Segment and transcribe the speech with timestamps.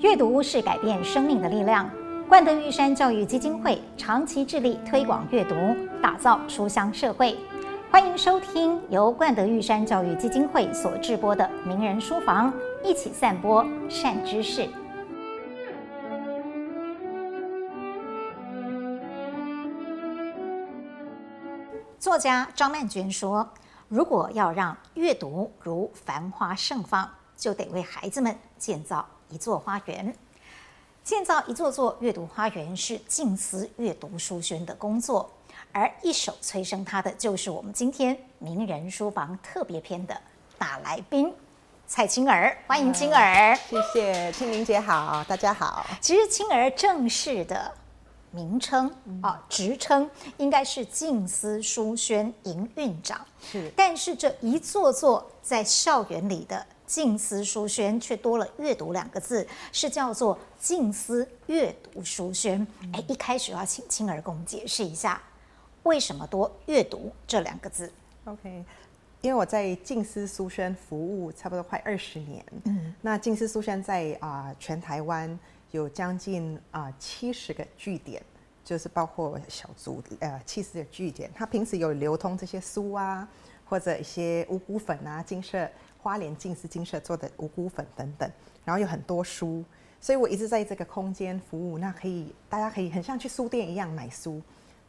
[0.00, 1.90] 阅读是改变生命的力量。
[2.28, 5.56] 冠德玉山教育基金会长期致力推广阅读，
[6.00, 7.36] 打造书香社会。
[7.90, 12.52] 欢迎收听由冠德玉山教育基金会所制播的《名人书房》，
[12.84, 14.68] 一起散播善知识。
[21.98, 23.48] 作家张曼娟说
[23.88, 30.14] ：“如果要让阅读如繁花盛放，就得为孩子们建造一座花园。
[31.04, 35.30] 建造一座座阅读花园是静思阅读书轩的工作，
[35.72, 40.20] 而一手催生它的，就是我们今天名人书房特别篇的
[40.58, 41.32] 大来宾
[41.86, 42.56] 蔡青儿。
[42.66, 45.86] 欢迎青儿，谢谢青玲姐好，大家好。
[46.00, 47.72] 其实青儿正式的。”
[48.30, 53.26] 名称啊，职称应该是静思书轩营运长。
[53.40, 62.66] 是，但是这一座座在校园里的静思书轩，却多了“阅读”两个字，是叫做静思阅读书轩。
[62.94, 65.22] 哎，一开始要请青儿给我们解释一下，
[65.82, 67.92] 为什么多“阅读”这两个字
[68.24, 68.64] ？OK，
[69.20, 72.42] 因为我在静思书轩服务差不多快二十年。
[72.64, 75.38] 嗯，那静思书轩在啊、呃、全台湾。
[75.72, 78.22] 有将近啊七十个据点，
[78.64, 81.30] 就是包括小组呃七十个据点。
[81.34, 83.28] 它平时有流通这些书啊，
[83.66, 88.30] 或者一些五谷粉啊，精舍花莲静思金舍做的五谷粉等等，
[88.64, 89.62] 然后有很多书，
[90.00, 91.76] 所以我一直在这个空间服务。
[91.78, 94.40] 那可以大家可以很像去书店一样买书，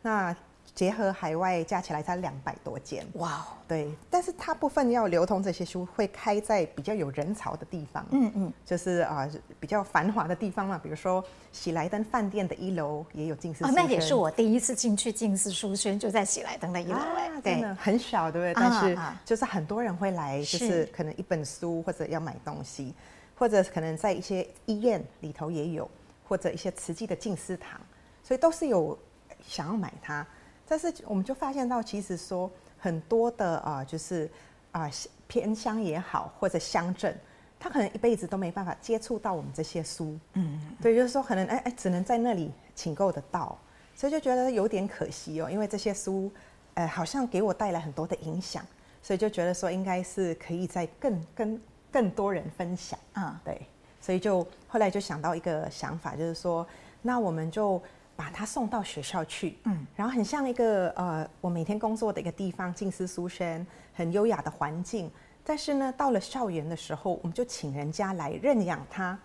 [0.01, 0.35] 那。
[0.75, 18.53] 结合海外加起来才两百多间，哇哦，对，但是它部分要流通这些书会开在比较有人潮的地方，嗯嗯，就是啊、呃、比较繁华的地方嘛，比如说喜来登饭店的一楼也有静思书，哦，那也是我第一次进去静思书轩，就在喜来登的一楼，哎、啊，真的很小，对不对？
[18.53, 20.89] 但是就是很多人会来，就是。
[20.99, 22.93] 可能一本书或者要买东西，
[23.35, 25.89] 或者可能在一些医院里头也有，
[26.27, 27.79] 或者一些慈济的近思堂，
[28.23, 28.97] 所以都是有
[29.45, 30.25] 想要买它。
[30.69, 34.29] 但是我们就发现到，其实说很多的啊，就是
[34.71, 34.87] 啊
[35.27, 37.17] 偏乡也好，或者乡镇，
[37.59, 40.15] 他可能一辈子都没办法接触到我们这些书。
[40.33, 43.57] 嗯，对，就是说可能哎哎，只能在那里请购得到，
[43.95, 46.31] 所以就觉得有点可惜哦，因为这些书，
[46.75, 48.63] 呃，好像给我带来很多的影响，
[49.01, 52.99] 所以就觉得说应该是可以在更跟更多人分享。
[53.13, 53.59] 啊，对，
[53.99, 56.63] 所以就后来就想到一个想法，就是说，
[57.01, 57.81] 那我们就。
[58.19, 65.09] 把他送到学校去，嗯，然后很像一个呃，我每天工作的一个地方，静思书生，很优雅的环境。
[65.41, 69.17] 但是呢，到了校园的时候，我们就请人家来认养他，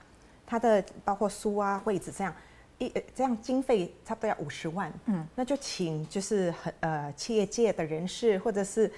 [0.46, 2.32] 他的包括书啊、位置这样
[2.78, 8.88] 一这样经费差不多要五十万，嗯，那就请就是很呃企业界的人士，或者是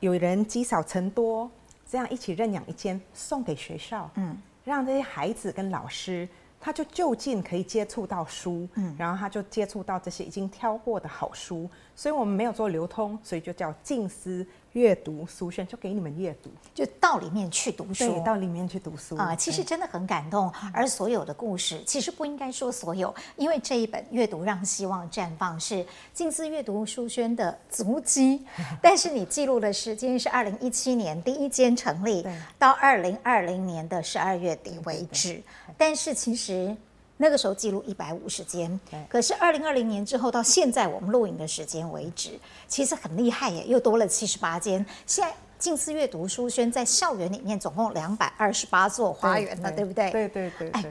[0.00, 1.50] 有人积少成多，
[1.90, 6.28] 这样一起认养一间送给学校，嗯，让这些孩子跟老师。
[6.60, 14.44] 他就就近可以接触到书，嗯，然后他就接触到这些已经挑过的好书，所以我们没有做流通，所以就叫近思
[14.76, 19.16] 阅读书轩，就给你们阅读，就到里面去读书，对，到里面去读书。
[19.16, 20.52] 啊，其实真的很感动。
[20.70, 28.44] 而所有的故事，其实不应该说所有，因为这一本《阅读让希望绽放》是静思阅读书轩的足迹，
[28.82, 32.26] 但是你记录的时间是二零一七年第一间成立，
[32.58, 35.42] 到二零二零年的十二月底为止。
[35.78, 36.76] 但是其实
[37.18, 38.78] 那个时候记录一百五十间，
[39.08, 42.38] 可是二零二零年之后到现在我们录影的时间为止，
[42.68, 44.84] 其实很厉害耶，又多了七十八间。
[45.06, 50.10] 现在近思阅读书轩在校园里面总共两百二十八座花园了，对，不对？
[50.10, 50.70] 对对对，对。
[50.72, 50.84] 哎，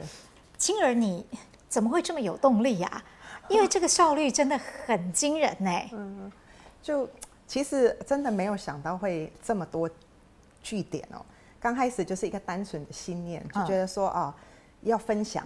[0.58, 1.24] 青儿你
[1.68, 3.04] 怎么会这么有动力呀？
[3.48, 5.70] 因为这个效率真的很惊人呢。
[5.92, 6.32] 嗯，
[6.82, 7.08] 就
[7.46, 9.88] 其实真的没有想到会这么多
[10.60, 11.24] 据点哦。
[11.60, 14.34] 刚开始就是一个单纯的信念，就觉得说啊。
[14.82, 15.44] 要分享，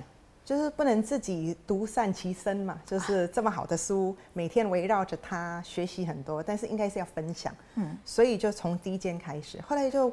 [0.50, 2.76] 就是不能自己独善其身嘛。
[2.84, 7.54] 就是这么好的书，每天围绕着它学习很多，但是应该是要分享。
[7.76, 10.12] 嗯，所以就从第一间开始，后来就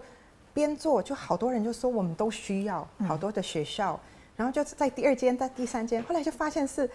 [0.54, 4.00] 边做，就好多人就说我们都需要，好多的学校，
[4.36, 6.88] 然后就在第二间、在第三间，后来就发现是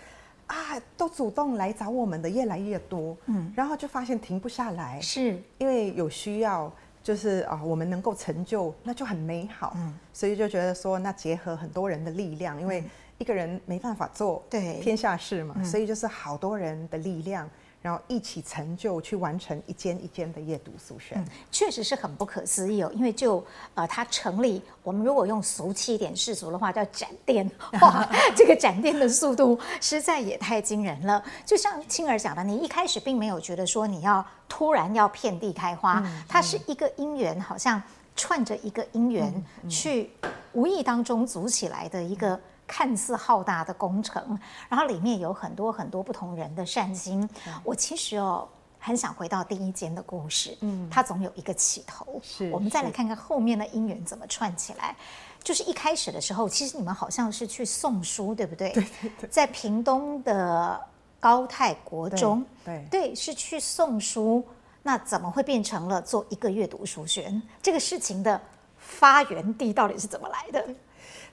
[0.47, 3.17] 啊，都主动来找我们的越来越多。
[3.27, 6.73] 嗯，然后就发现停不下来，是因为有需要。
[7.03, 9.73] 就是啊，我们能够成就，那就很美好。
[9.75, 12.85] 嗯，所以就觉得说，那结合很多人的力量，因为
[13.23, 17.49] 一个人没办法做对天下事嘛，所以就是好多人的力量。
[17.81, 22.89] 然后一起成就，去完成一间一间的阅读书轩，嗯，确实是很不可思议哦。
[22.95, 27.51] 因为就呃，它成立，我们如果用俗气一点世俗的话，叫展店，
[27.83, 31.21] 哇，这个展店的速度实在也太惊人了。
[31.45, 37.83] 就像青儿讲的，你一开始并没有觉得说你要突然要遍地开花，嗯，它是一个因缘，好像
[38.15, 40.09] 串着一个因缘去
[40.53, 44.39] 无意当中组起来的一个看似浩大的工程，
[44.69, 47.29] 然后里面有很多很多不同人的善心。
[47.47, 48.49] 嗯、我其实哦，
[48.79, 52.21] 很想回到第一间的故事，嗯，它总有一个起头。
[52.23, 54.97] 是，我们再来看看后面的姻缘怎么串起来。
[55.43, 58.71] 就是一开始的时候，其实你们好像是去送书，对不对？
[58.71, 59.29] 对对对。
[59.29, 60.81] 在屏东的
[61.19, 62.45] 高泰国中，
[62.89, 64.45] 对是去送书。
[64.85, 67.41] 那怎么会变成了做一个阅读书轩？
[67.61, 68.41] 这个事情的
[68.79, 70.65] 发源地到底是怎么来的？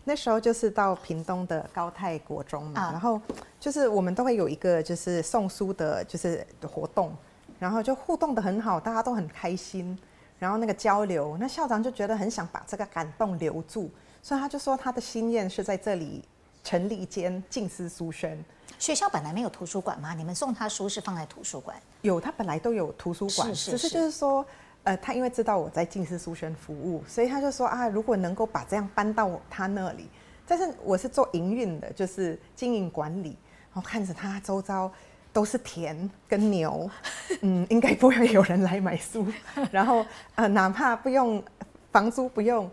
[0.06, 3.22] 那时候就是到屏东的高泰国中嘛，啊、然后
[3.60, 7.16] 就是我们都会有一个就是送书的，就是活动，
[7.60, 9.98] 然后就互动的很好，大家都很开心，
[10.40, 13.90] 然后那个交流，那校长就觉得很想把这个感动留住，
[14.24, 16.24] 所以他就说他的心愿是在这里
[16.64, 18.44] 成立一间静思书轩。
[18.80, 20.14] 学校本来没有图书馆吗？
[20.14, 21.76] 你们送他书是放在图书馆？
[22.02, 24.46] 有，他本来都有图书馆，是是是，只是就是说。
[24.84, 30.10] 呃，他因为知道我在近视书轩服务，所以他就说啊，如果能够把这样搬到他那里，
[30.48, 33.38] 但是我是做营运的，就是经营管理，
[33.74, 34.92] 然后看着他周遭
[35.34, 36.90] 都是田跟牛，
[37.42, 39.28] 嗯，应该不会有人来买书，
[39.70, 40.04] 然后
[40.36, 41.44] 呃，哪怕不用
[41.92, 42.70] 房租不用，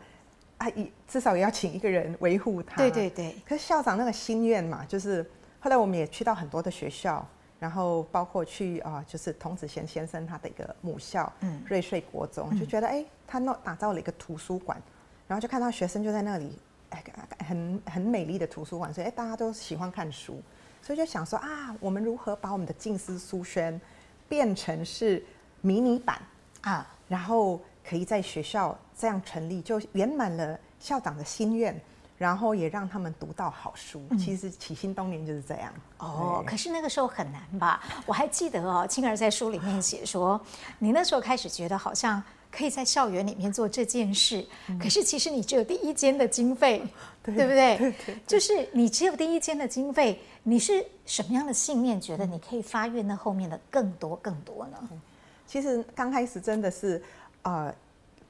[0.59, 0.67] 啊，
[1.09, 2.77] 至少也要请一个人维护他。
[2.77, 3.35] 对对对。
[3.47, 5.29] 可是校长那个心愿嘛，就是
[5.61, 7.27] 后来我们也去到很多的学校。
[7.59, 14.81] 然后包括去啊、呃，就是童子贤先生他的一个母校，嗯，瑞穗国中，就觉得哎，他弄打造了一个图书馆，
[15.27, 16.59] 然后就看到学生就在那里，
[16.91, 17.03] 哎，
[17.49, 20.41] 很很美丽的图书馆，所以哎，大家都喜欢看书，
[20.83, 23.81] 所以就想说啊，我们如何把我们的静思书轩
[24.29, 25.25] 变成是
[25.63, 26.21] 迷你版
[26.61, 31.75] 啊，然后可以在学校这样成立，就圆满了校长的心愿。
[32.19, 34.03] 然后也让他们读到好书。
[34.19, 35.73] 其实起心动念就是这样。
[35.99, 37.83] 哦，可是那个时候很难吧？
[38.07, 40.41] 我还记得哦，青儿在书里面写说，
[40.79, 44.47] 你那时候开始觉得好像可以在校园里面做这件事，
[44.81, 46.83] 可是其实你只有第一间的经费，
[47.23, 47.95] 对不对？
[48.27, 54.79] 就是你只有第一间的经费，你是什么样的信念，觉得你可以发愿那后面的更多更多呢？
[55.47, 57.03] 其实刚开始真的是，
[57.43, 57.75] 呃，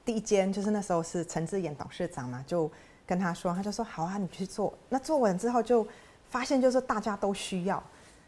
[0.03, 2.69] 第一间就是那时候是陈志远董事长嘛，就。
[3.07, 4.71] 跟他说，他就说好啊，你去做。
[4.89, 5.87] 那做完之后就
[6.29, 7.81] 发现，就是大家都需要。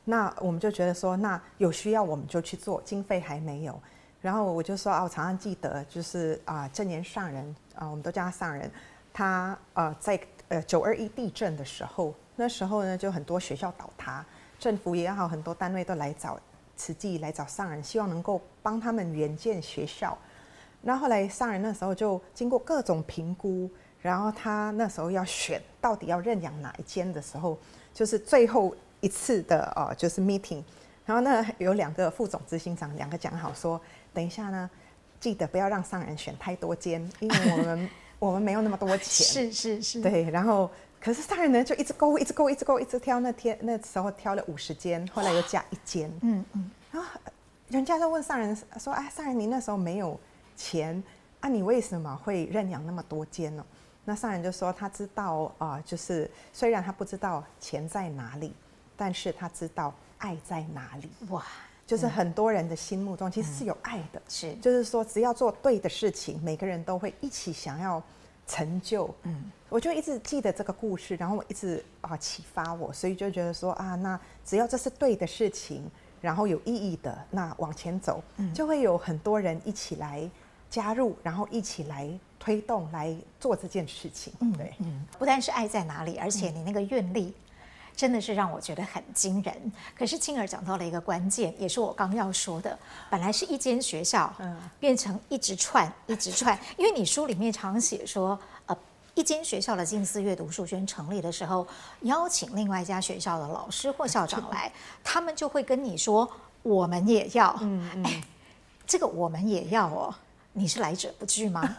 [0.06, 3.80] 那我们就觉得说，那有需要我们就去做，经费还没有。
[4.22, 8.72] 然后我就说啊，我常常记得，就是啊，证严上人啊，我们都叫他上人。
[9.14, 14.26] 他呃，在呃九二一地震的时候，那时候呢，就很多学校倒塌，
[14.58, 16.40] 政府也好，很多单位都来找
[16.78, 20.18] 慈济，来找上人，希望能够帮他们援建学校。
[20.82, 23.70] 那后来上人那时候就经过各种评估。
[24.02, 27.58] 然后他那时候要选到底要认养哪一间的时候，
[27.94, 30.64] 就是最后一次的哦，就是 meeting。
[31.06, 33.82] 然后那有两个副总执行长，两个讲好说，
[34.14, 34.70] 等一下呢，
[35.20, 39.52] 记得不要让上人选太多间，因为我们 我们没有那么多钱。
[39.52, 40.02] 是是是。
[40.02, 40.70] 对，然后
[41.02, 43.20] 可是上人呢就一直勾，一直勾，一直勾，一直挑。
[43.20, 46.12] 那天那时候挑了五十间，后来又加一间。
[46.22, 46.70] 嗯嗯。
[46.92, 47.10] 然后
[47.70, 50.20] 人家就问上人说：“哎，上人，你那时候没有
[50.56, 51.04] 钱
[51.40, 51.50] 啊？
[51.50, 53.66] 你为什么会认养那么多间呢？”
[54.10, 58.56] 那上人就说他知道啊、呃，就是虽然他不知道钱在哪里，
[58.98, 61.08] 但是他知道爱在哪里。
[61.30, 61.46] 哇，
[61.86, 68.02] 就是很多人的心目中其实是有爱的，是、嗯，就是说只要做对的事情，每个人都会一起想要
[68.48, 69.14] 成就。
[69.22, 75.88] 嗯，我就一直记得这个故事，然后我一直啊启发我，所以就觉得说啊，那只要这是对的事情，
[76.20, 80.28] 然后有意义的，那往前走，嗯，就会有很多人一起来
[80.70, 82.10] 加入，然后一起来。
[82.42, 87.34] 推动来做这件事情，嗯，对，嗯，不但是爱在哪里，而且你那个愿力，
[87.94, 89.54] 真的是让我觉得很惊人。
[89.66, 96.58] 嗯、可是青儿讲到了一个关键，也是我刚要说的，本来是一间学校，嗯，变成一直串，一直串。
[96.78, 98.78] 因为你书里面常写说，呃，
[99.16, 101.68] 一间学校的近似阅读书轩成立的时候，
[102.04, 104.72] 邀请另外一家学校的老师或校长来，
[105.04, 106.28] 他们就会跟你说，
[106.64, 108.24] 我们也要，嗯，嗯，哎，
[108.88, 110.16] 这个我们也要哦。
[110.60, 111.64] 你是来者不拒吗？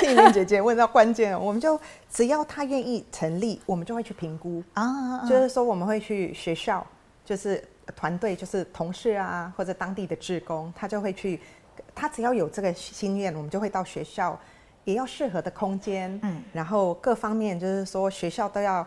[0.00, 5.24] 庆玲姐姐问到关键，我们就只要他愿意成立，我们就会去评估啊。
[5.28, 6.84] 就是说，我们会去学校，
[7.24, 7.62] 就是
[7.94, 11.40] 团队，就是同事啊，或者当地的职工，他就会去。
[11.94, 14.36] 他只要有这个心愿，我们就会到学校，
[14.82, 18.84] 也要适合的空间，嗯，然后各方面就是说学校都要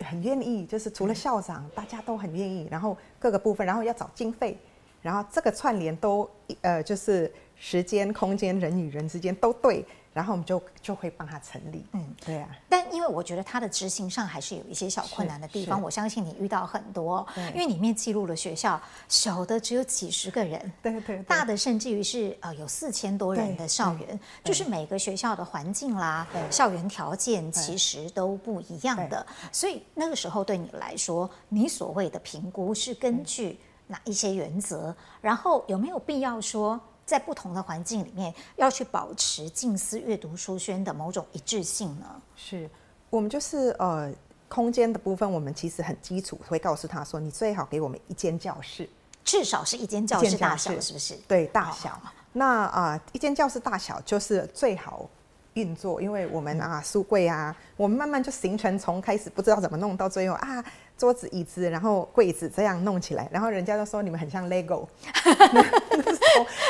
[0.00, 4.58] 很愿意，就是除了校长，大家都很愿意，然后各个部分，然后要找经费，
[5.00, 6.28] 然后这个串联都
[6.60, 7.32] 呃就是。
[7.56, 11.84] 时间、空间、人与人之间都对，然后我们就就会帮他成立。
[11.92, 12.48] 嗯，对啊。
[12.68, 17.26] 但因为我觉得他的执行上还是有一些小困难的地方，我相信你遇到很多。
[17.54, 29.24] 因为里面记录了学校小的只有几十个人，对对，对，大的甚至于是呃有四千多人的校园，就是每个学校的环境啦、校园条件其实都不一样的。
[29.50, 34.94] 所以那个时候对你来说，你所谓的评估是根据哪一些原则？
[35.20, 36.80] 然后有没有必要说？
[37.06, 42.06] 在不同的环境里面，要去保持静思阅读书轩的某种一致性呢？
[42.34, 42.68] 是
[43.10, 44.12] 我们就是呃，
[44.48, 48.88] 空间的部分，我们其实很基础，会告诉他说，你最好给我们一间教室，
[49.22, 51.14] 至少是一间教室大小，是不是？
[51.28, 51.90] 对，大小。
[51.90, 55.08] 哦、那啊、呃，一间教室大小就是最好
[55.52, 60.64] 运作，因为我们啊，书柜啊，我们慢慢就形成从开始不知道怎么弄到最后啊。
[60.96, 64.86] 桌子、椅子，然后柜子这样弄起来，然后人家都说你们很像 Lego。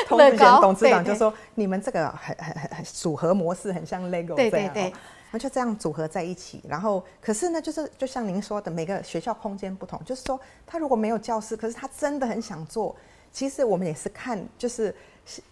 [0.07, 6.61] 童子贤董事长就说你们这个很很很很组合模式很像 Lego 这样，对对对，然后就这样组合在一起。
[6.67, 12.95] 然后可是呢，就是就像您说的，每个学校空间不同，就是说他如果没有教室，可是他真的很想做。
[13.31, 14.95] 其实我们也是看，就是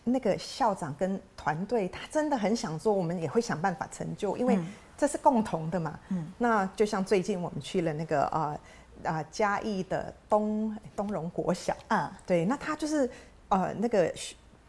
[0.03, 4.57] 那个校长跟团队，他真的很想做，我们也会想办法成就，因为。
[4.97, 5.99] 这是共同的嘛？
[6.09, 8.59] 嗯，那就像最近我们去了那个呃
[9.03, 13.09] 呃嘉义的东东荣国小，嗯，对，那他就是
[13.49, 14.13] 呃那个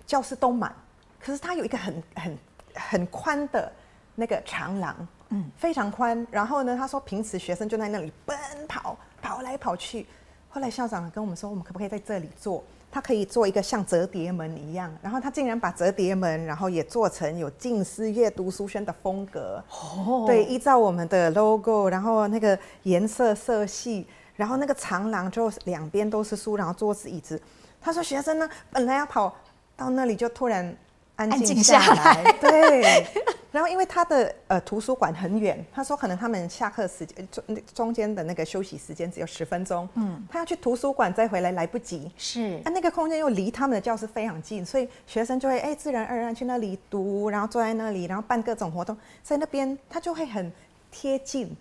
[0.07, 0.75] 教室都满，
[1.21, 2.39] 可是他有一个很很
[2.75, 3.71] 很宽的
[4.15, 6.27] 那个长廊，嗯，非常宽。
[6.31, 10.07] 然后呢，他说平时学生就在那里奔跑跑来跑去，
[10.49, 12.65] 后来校长跟我们说，我们可不可以在这里做？
[12.95, 19.61] 他可以做一个像折叠门一样，然后他竟然把折叠门，然后也做成有近思阅读书轩的风格。
[19.69, 27.43] 哦，对，依照我们的 logo，然后那个颜色色系，然后那个长廊就两边都是书，然后桌子椅子。
[27.83, 29.35] 他说学生呢，本来要跑
[29.77, 30.73] 到那里，就突然
[31.17, 31.85] 安静下来。
[31.85, 33.07] 下来对。
[33.55, 50.51] 然后，因为他的呃图书馆很远，他说可能他们下课时间中中间的那个休息时间只有十分钟，嗯，他要去图书馆再回来来不及，是，啊，那个空间又离他们的教室非常近，所以学生就会哎自然而然去那里读，然后坐在那里，然后办各种活动，在那边他就会很
[50.91, 51.57] 贴近，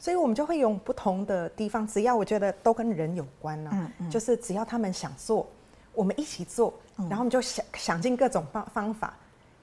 [0.00, 5.48] 所以我们就会用不同的地方，只要我觉得都跟人有关呢、啊，嗯嗯，就是只要他们想做，
[5.94, 9.16] 我们一起做，然后我们就想想尽各种方方法。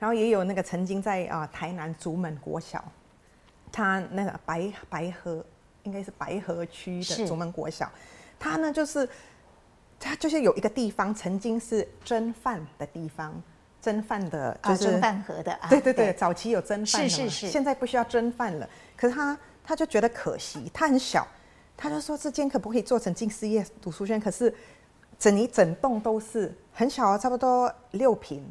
[0.03, 2.83] 然后也有那个曾经在啊、呃、台南竹门国小，
[3.71, 5.41] 他那个白白河
[5.83, 7.89] 应该是白河区的竹门国小，
[8.37, 9.07] 他呢就是
[9.97, 13.41] 他就是有一个地方曾经是蒸饭的地方，
[13.81, 18.69] 蒸饭的就是、啊、蒸饭盒的，对对对，对早期有蒸饭的，是是是，现在不需要蒸饭了。
[18.97, 21.25] 可是他他就觉得可惜，他很小，
[21.77, 24.19] 他就说这间可不可以做成静思阅读书圈？
[24.19, 24.53] 可是
[25.17, 28.45] 整一整栋都是很小，差不多六坪。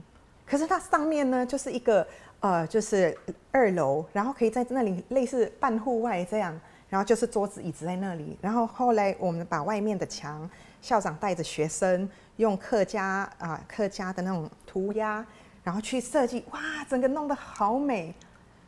[0.52, 2.06] 可是它上面呢，就是一个
[2.40, 3.16] 呃，就是
[3.50, 6.54] 二楼，然后可以在那里类似半户外这样，
[6.90, 8.36] 然后就是桌子椅子在那里。
[8.38, 10.46] 然后后来我们把外面的墙，
[10.82, 12.06] 校长带着学生
[12.36, 15.24] 用客家啊、呃、客家的那种涂鸦，
[15.64, 18.14] 然后去设计，哇，整个弄得好美。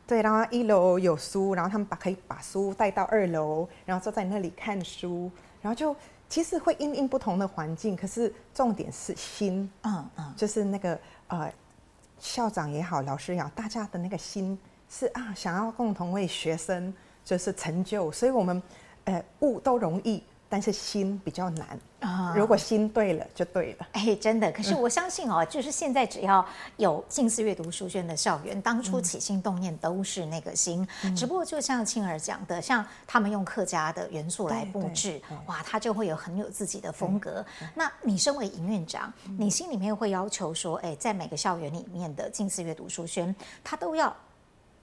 [0.07, 5.29] 对，然后一楼有书，然后他们把可以把书带到二楼，然后坐在那里看书，
[5.61, 5.95] 然后就
[6.27, 11.53] 其实会因应不同的环境，可是重点是心，嗯嗯，就是那个呃。
[12.19, 14.57] 校长也好，老师也好，大家的那个心
[14.89, 16.93] 是啊，想要共同为学生
[17.23, 18.61] 就是成就，所以我们
[19.03, 20.23] 呃物都容易，
[20.55, 22.33] 但是心比较难啊。
[22.33, 23.85] 如果心对了，就对了。
[23.91, 24.49] 哎，真的。
[24.53, 26.45] 可是我相信哦，嗯、就是现在只要
[26.77, 30.87] 有近似阅读书轩的校园，当初起心动念都是那个心。
[31.03, 37.45] 嗯、只不过就像青儿讲的，像他们用客家的元素来布置，哇，他就会有很有自己的风格。
[37.73, 44.15] 那你身为营院长，你心里面会要求说，哎，在每个校园里面的近似阅读书轩，它都要。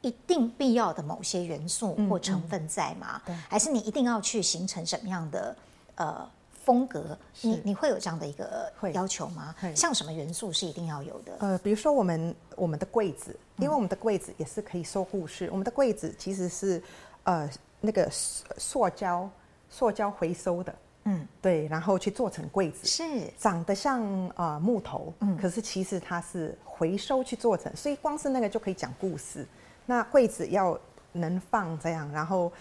[0.02, 3.22] 一定必要的某些元素或成分在吗？
[3.26, 5.56] 嗯嗯、还是你一定要去形成什么样的
[5.94, 6.28] 呃
[6.64, 7.16] 风格？
[7.40, 9.54] 你你会有这样的一个要求吗？
[9.74, 11.32] 像什么元素是一定要有的？
[11.38, 15.46] 呃，比如说我们我们的柜子，因为我们的柜子也是可以说故事。
[15.46, 16.82] 嗯、我们的柜子其实是
[17.24, 17.48] 呃
[17.80, 19.30] 那个塑胶
[19.70, 24.02] 塑胶回收的，嗯，对，然后去做成柜子，是长得像
[24.36, 29.46] 呃木头，嗯，可是其实它是回收去做成，所以光是那个就可以讲故事。
[29.86, 30.78] 那柜子要
[31.12, 32.52] 能放这样，然后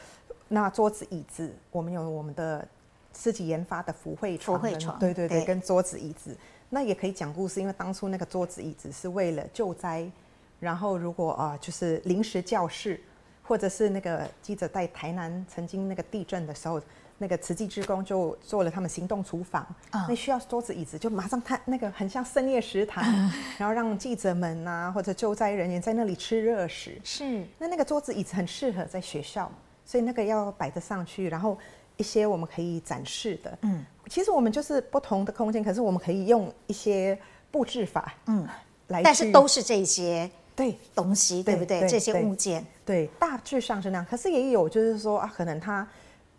[0.47, 2.67] 那桌子椅子，我们有我们的
[3.11, 6.35] 自己研发的福慧床，福慧床，对对对，对跟桌子椅子，
[6.69, 10.09] 那也可以讲故事，因为当初那个桌子椅子是为了救灾，
[10.59, 13.01] 然后如果啊、呃、就是临时教室。
[13.43, 16.79] 或者是那个记者在台南曾经那个地震的时候，
[17.21, 26.99] 那个慈济志工就做了他们行动厨房，嗯、那需要桌子椅子，就马上他那个很像深夜食堂，嗯、然后让记者们啊或者救灾人员在那里吃热食。
[27.03, 29.51] 是，那那个桌子椅子很适合在学校，
[29.85, 31.55] 所以那个要摆得上去，然后
[31.95, 33.55] 一些我们可以展示的。
[33.61, 37.15] 嗯，其实我们就是不同的空间，可是我们可以用一些
[37.51, 38.47] 布置法，嗯，
[38.87, 40.27] 来，但是都是这些。
[40.53, 41.87] 对东西对不对？
[41.87, 44.05] 这些物件对，大致上是那样。
[44.05, 45.87] 可是也有就是说啊，可能他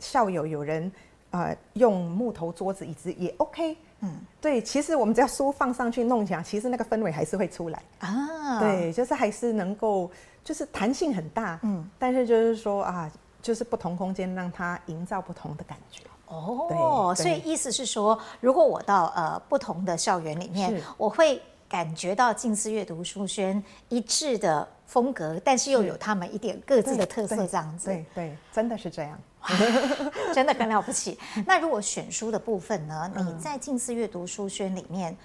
[0.02, 0.90] 校友有人
[1.30, 3.76] 呃用木头桌子椅子也 OK。
[4.00, 8.59] 嗯，对，其实我们只要书放上去弄起来，其实那个氛围还是会出来啊。
[8.59, 10.11] 对，就是还是能够
[10.42, 11.61] 就是弹性很大。
[11.62, 13.09] 嗯，但是就是说啊，
[13.40, 16.02] 就是不同空间让它营造不同的感觉。
[16.26, 21.40] 哦，所以意思是说，如果我到呃不同的校园里面，我会。
[21.73, 27.87] 感觉到近思阅读书轩一致的风格，但是又有他们一点各自的特色，这样子。
[27.87, 29.19] 对对，对，真的是这样，
[30.35, 31.19] 真的很了不起。
[31.47, 33.11] 那如果选书的部分呢？
[33.17, 35.17] 你在近思阅读书轩里面，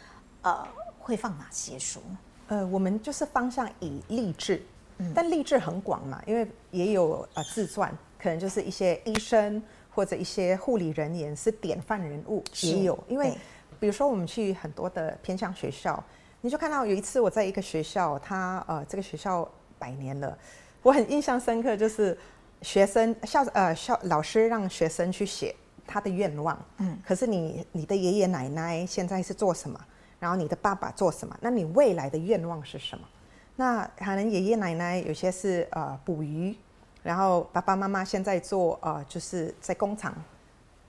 [0.41, 0.65] 呃，
[0.97, 2.01] 会放哪些书？
[2.47, 4.65] 呃，我们就是方向以励志，
[5.13, 9.61] 但励志很广嘛，因为也有呃自传，可能就是一些医生
[9.93, 12.97] 或者一些护理人员是典范人物，也有。
[13.09, 13.37] 因为
[13.81, 16.01] 比如说我们去很多的偏向学校。
[16.41, 19.47] 你就看到有一次我在一个学校，他呃这个学校
[19.79, 20.37] 百年了，
[20.83, 22.17] 我很印象深刻，就是
[22.61, 29.79] 学生校呃校老师让学生去写他的愿望，嗯，可是你你的爷爷奶奶现在是做什么？
[30.19, 31.35] 然后你的爸爸做什么？
[31.41, 33.07] 那你未来的愿望是什么？
[33.55, 36.55] 那可能爷爷奶奶有些是呃捕鱼，
[37.03, 40.13] 然后爸爸妈妈现在做呃就是在工厂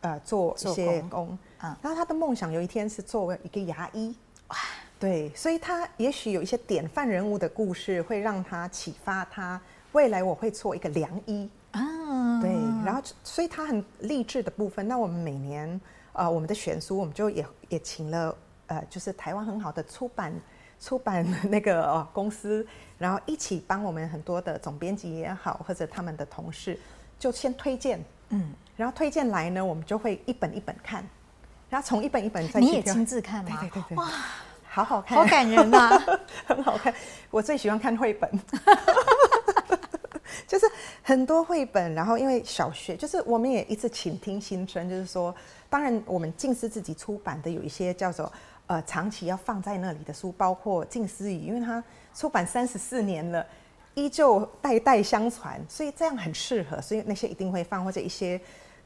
[0.03, 4.15] 呃做一些工，嗯，然后他的梦想有一天是作为一个牙医，
[4.49, 4.57] 哇。
[4.99, 9.61] 对，所以他也许有一些典范人物的故事，会让他启发他
[9.93, 12.41] 未来我会做一个良医啊。
[12.41, 12.51] 对，
[12.85, 14.89] 然后所以他很励志的部分。
[14.89, 15.81] 那我们每年
[16.13, 18.35] 呃我们的选书，我们就也也请了
[18.67, 20.35] 呃就是台湾很好的出版
[20.81, 22.67] 出版那个、呃、公司，
[22.99, 26.77] 然后一起帮我们很多的总编辑也好，或者他们的同事
[27.21, 31.07] 就先推荐，嗯，然后推荐来呢，我们就会一本一本看，
[31.71, 33.59] 然后从一本一本再去你也亲自看吗？
[33.61, 34.11] 对对对对，哇。
[34.79, 36.01] 好好看，好感人啊，
[36.47, 36.95] 很好看。
[37.33, 38.31] 我最喜欢看绘本，
[40.47, 40.67] 就是
[41.03, 41.93] 很多绘本。
[41.95, 45.35] 然后因为小学，就是我们也一直倾听心声，就是说，
[45.69, 48.33] 当然我们静思自己出版的有一些叫做
[48.69, 51.83] 呃长期要放在那里的书，包括静思语，因为它
[52.15, 53.45] 出版三十四年了，
[53.95, 58.41] 依旧代代相传，所以这样很适合，所以那些一定会放，或者一些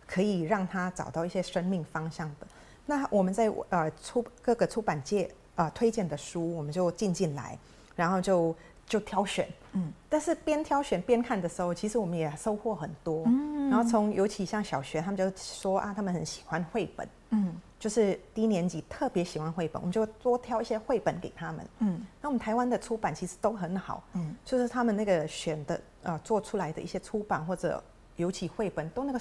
[0.06, 2.46] 可以让他找到一些生命方向的。
[2.86, 5.30] 那我们在呃出各个出版界。
[5.54, 7.58] 啊、呃，推荐的书我们就进进来，
[7.94, 8.54] 然后就
[8.86, 27.82] 就挑选，嗯，但是边挑选边看的时候，其实我们也收获很多，嗯，然后从尤其像小学，他们就说啊，他们很喜欢绘本，嗯，就是低年级特别喜欢绘本，我们就多挑一些绘本给他们，嗯，那我们台湾的出版其实都很好，嗯，就是他们那个选的呃做出来的一些出版或者
[28.16, 29.20] 尤其绘本都那个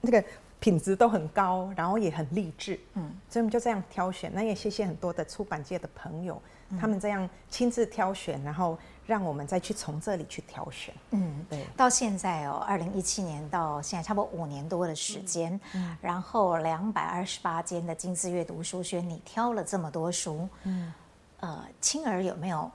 [0.00, 0.24] 那个。
[0.62, 4.30] 品质都很高，然后也很励志，嗯，所以我们就这样挑选。
[4.32, 10.94] 那也谢谢很多的出版界的朋友，嗯、他们这样亲自挑选，然后让我们再去从这里去挑选。
[11.10, 11.66] 嗯，对。
[11.76, 20.92] 到现在哦，二零一七年到现在差不多五年多的时间，嗯，然后两百二十八间的金丝阅读书轩，你挑了这么多书，嗯，
[21.40, 22.70] 呃，青儿有没有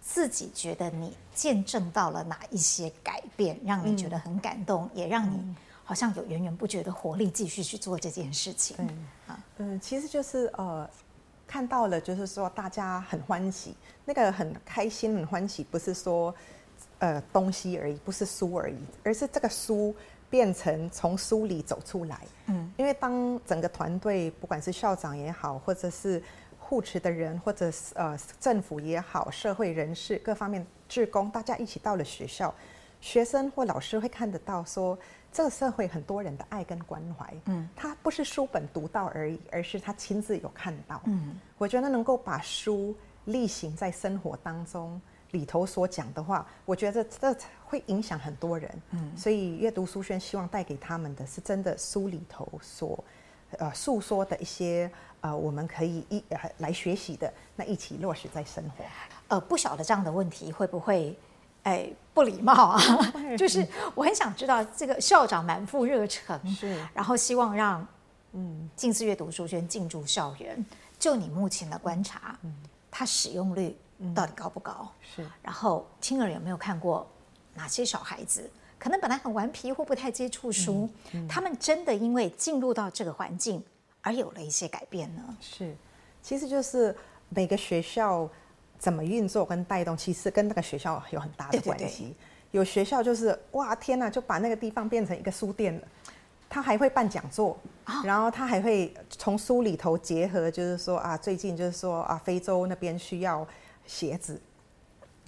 [0.00, 5.56] 自己觉得你见证到了哪一些改变，让你觉得很感动，嗯、也让你、嗯。
[5.86, 8.76] 好像有源源不绝的活力，继续去做这件事情。
[8.80, 9.06] 嗯，
[9.58, 10.90] 嗯，其实就是呃，
[11.46, 16.34] 看到了，就是说大家很欢喜，那个很开心、很欢喜，不是说
[16.98, 19.94] 呃东西而已，不是书而已，而是这个书
[20.28, 22.20] 变成从书里走出来。
[22.46, 26.20] 嗯，因为当整个团队，不管是校长也好，或者是
[26.58, 32.52] 护持的人，或者是呃政府也好，社会人士各方面志工，大家一起到了学校，
[33.00, 34.98] 学生或老师会看得到说。
[35.36, 42.96] 这个社会很多人的爱跟关怀，嗯，他不是书本读到而已，而是他亲自有看到，嗯，我觉得能够把书
[43.26, 44.98] 例行在生活当中
[45.32, 53.04] 里头所讲的话，我觉得这会影响很多人，嗯，所以阅读书轩希望带给他们的是真的书里头所
[53.58, 56.24] 呃诉说的一些呃我们可以一
[56.56, 58.82] 来学习的，那一起落实在生活。
[59.28, 61.14] 呃，不晓得这样的问题会不会？
[61.66, 62.80] 哎，不礼貌啊！
[63.36, 67.84] 就是我很想知道，这个校长满腹热忱，是，然后希望让
[68.34, 70.64] 嗯静思阅读书圈进驻校园。
[70.96, 72.54] 就你目前的观察，嗯，
[72.88, 73.76] 它使用率
[74.14, 74.88] 到底高不高？
[75.02, 75.26] 是。
[75.42, 77.04] 然后青儿有没有看过
[77.54, 78.48] 哪些小孩子
[78.78, 80.88] 可能本来很顽皮或不太接触书，
[81.28, 83.60] 他们真的因为进入到这个环境
[84.02, 85.36] 而有了一些改变呢？
[85.40, 85.76] 是，
[86.22, 86.94] 其实就是
[87.28, 88.28] 每个学校
[88.78, 91.84] 怎么运作跟带动，其实跟那个学校有很大的关系。
[91.84, 91.88] 对。
[91.88, 92.14] 对对，
[92.52, 95.82] 有学校就是哇天哪，就把那个地方变成一个书店了，
[96.48, 103.46] 他还会办讲座，哦、然后他还会从书里头结合，就是说啊，最近就是说啊，非洲那边需要
[103.86, 104.40] 鞋子。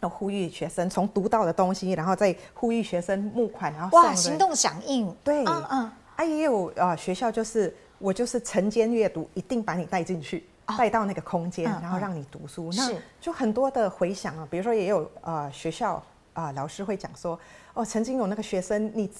[0.01, 14.47] 要呼吁学生从读到的东西，然后再呼吁学生募款，然后哇，行动响应，对，嗯嗯，啊也有啊、呃，学校就是我就是晨间阅读，一定把你带进去，哦、带到那个空间，然后让你读书，嗯、那就很多的回响啊。
[14.51, 15.95] 比如说也有啊、呃，学校
[16.35, 17.39] 啊、呃，老师会讲说，
[17.75, 19.11] 哦，曾经有那个学生，你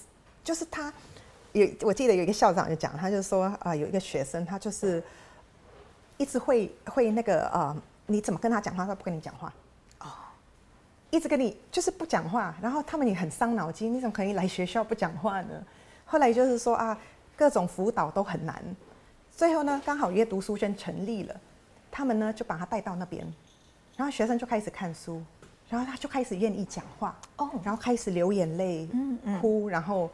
[0.45, 0.93] 就是他，
[1.53, 5.03] 有我记得有一个校长就讲，他就说啊、呃，有一个学生，他就是
[6.17, 9.53] 一直会会那个呃，你怎么跟他讲话，他不跟你讲话。
[11.11, 13.95] 一直跟你就是不讲话，然后他们也很伤脑筋。
[13.95, 15.49] 你怎么可以来学校不讲话呢？
[16.05, 16.99] 后来就是说啊，
[17.35, 18.63] 各种辅导都很难。
[19.39, 21.41] 最后呢，刚好阅读书轩成立了，
[21.93, 23.25] 他们呢就把他带到那边，
[23.97, 25.23] 然后学生就开始看书，
[25.69, 29.69] 然后他就开始愿意讲话哦，然后开始流眼泪，嗯嗯，哭。
[29.69, 30.11] 然后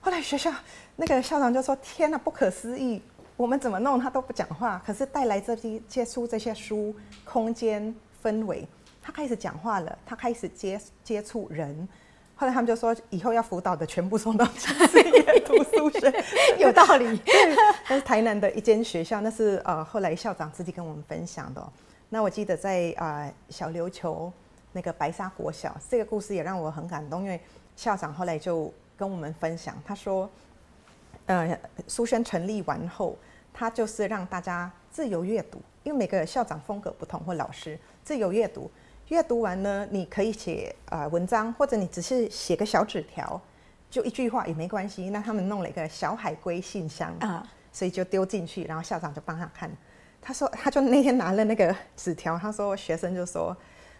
[0.00, 0.52] 后来学校
[0.96, 3.00] 那个校长就说：“天哪，不可思议！
[3.36, 6.92] 我们怎么弄他都不讲话，可是带来这些接触这些书
[7.24, 8.66] 空间氛围。”
[9.00, 11.88] 他开始讲话了，他开始接接触人，
[12.44, 16.12] 后来他们就说以后要辅导的全部送到静思阅读书生，
[16.60, 17.16] 有道理。
[17.24, 17.56] 对，
[17.88, 21.72] 那是台南的一间学校，那是呃后来校长自己跟我们分享的。
[22.10, 24.30] 那我记得在啊、呃、小琉球
[24.72, 27.40] 那个白沙国小，这个故事也让我很感动，因为
[27.76, 30.28] 校长后来就跟我们分享，他说，
[31.24, 33.16] 呃书轩成立完后，
[33.54, 38.70] 他就是让大家自由阅读，因为每个校长风格不同或老师自由阅读。
[39.08, 43.38] 阅读完呢，你可以写啊、呃、文章，或者你只是写个小纸条，
[43.90, 45.10] 就一句话也没关系。
[45.10, 49.70] 那他们弄了一个小海龟信箱啊，所以就丢进去，然后校长就帮他看。
[50.22, 53.54] 他说，他就那天拿了那个纸条，他说学生就说，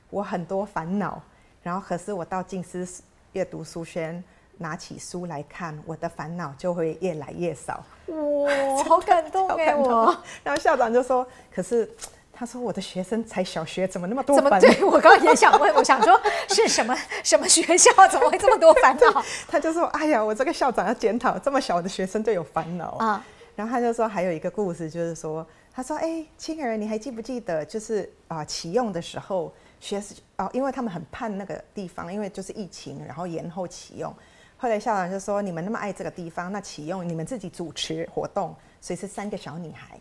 [0.08, 1.22] 我很多烦恼，
[1.62, 2.86] 然后可是我到静思
[3.34, 4.24] 阅读书轩
[4.56, 7.84] 拿起书来看，我的烦恼就会越来越少。
[8.06, 10.16] 哇，好感动 哎我。
[10.42, 11.88] 然后校长就说，可是。
[12.36, 19.24] 他说：“我的学生才小学，怎么那么多烦恼？”怎么对我刚刚也想问，我想说是什么 什么学校，怎么会这么多烦恼？
[19.46, 34.12] 他就说：“哎呀，我这个校长要检讨，这么小的学生就有烦恼啊。”然后他就说：“还有一个故事，就是说，他说：‘哎，青儿，你还记不记得，就是啊，启用的时候，学生哦，因为他们很盼那个地方，因为就是疫情，然后延后启用。
[34.56, 39.96] 后来校长就说：‘你们那么爱这个地方，那启用你们自己主持活动，所以是三个小女孩。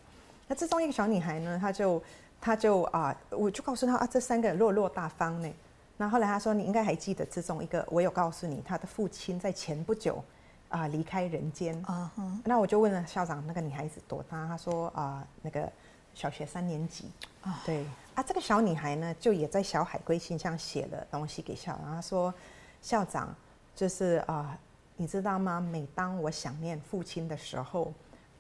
[0.48, 2.02] 那这中一个小女孩呢，她就。”
[2.44, 5.50] 他就啊，我就告诉他啊，这三个人落落大方呢。
[5.96, 10.22] 那后来他说，你应该还记得之中一个，我有告诉你，他的父亲在前不久
[10.68, 11.82] 啊离开人间。
[11.86, 12.42] Uh huh.
[12.44, 14.46] 那我就问了校长，那个女孩子多大？
[14.46, 15.72] 他说啊，那个
[16.14, 17.10] 小学三年级。
[17.46, 17.66] Uh huh.
[17.66, 21.96] 对啊，这个小女孩呢，就也在小海龟信箱写了东西给校长。
[21.96, 22.34] 她说，
[22.82, 23.34] 校长
[23.74, 24.58] 就是啊，
[24.98, 25.62] 你知道吗？
[25.62, 27.94] 每当我想念父亲的时候。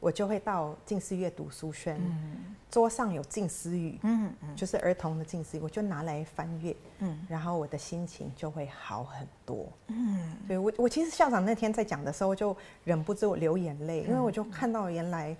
[0.03, 9.65] 我就会到近思阅读书轩，嗯、桌上有近思语，嗯嗯、就是儿童的近思语，我就拿来翻阅，嗯、然后我的心情就会好很多。
[9.87, 15.33] 嗯，所以我我其实校长那天在讲的时候，就忍不住流眼泪，嗯、因为我就看到原来，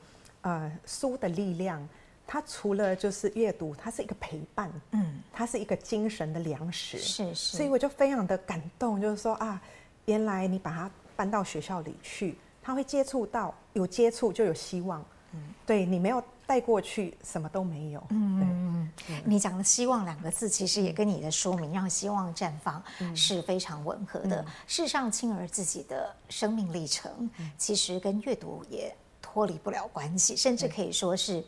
[0.44, 1.86] 呃，书的力量，
[2.26, 9.62] 它除了就是阅读，它是一个陪伴，嗯，它是一个精神的粮食，是是，所以我就非常的感动，就是说啊，
[10.06, 12.38] 原来你把它搬到学校里去。
[12.64, 15.04] 他会接触到，有接触就有希望。
[15.34, 18.04] 嗯，对，你没有带过去，什么都没有。
[18.10, 22.82] 嗯嗯，你讲的“希望”两个字，其实也跟你的书名“让希望绽放”
[23.16, 24.46] 是非常吻合的。
[24.68, 31.44] 事实上，青儿自己的生命历程，其实跟阅读也脱离不了关系，甚至可以说是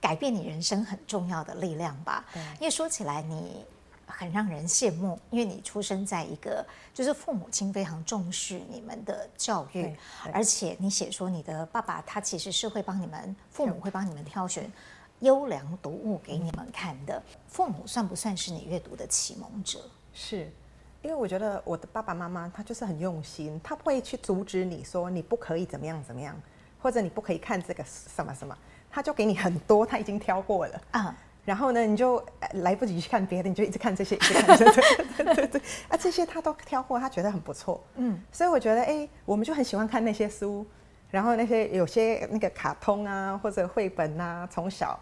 [0.00, 2.24] 改变你人生很重要的力量吧。
[2.60, 3.64] 因为说起来你。
[4.08, 9.94] 很让人羡慕，因为你出生在一个就是父母亲非常重视你们的教育，
[10.32, 14.70] 而且你写说你的爸爸他其实是会帮你们，父母会帮你们挑选
[15.20, 17.22] 优良读物给你们看的。
[17.46, 19.78] 父母算不算是你阅读的启蒙者？
[20.12, 20.50] 是，
[21.02, 26.34] 因为我觉得我的爸爸妈妈他就是很用心，他不会去阻止你说你不可以怎么样怎么样，
[26.80, 28.56] 或者你不可以看这个什么什么，
[28.90, 31.16] 他就给你很多，他已经挑过了啊。
[31.48, 32.22] 然后呢，你就
[32.56, 34.82] 来不及去看别的，你就一直看这些，一直看这些，
[35.16, 40.66] 对对对，啊，这些他都挑过，他觉得很不错，嗯，所以我觉得，哎，我们就很喜欢看那些书，
[41.10, 45.00] 然后那些有些那个卡通啊，或者绘本啊，从小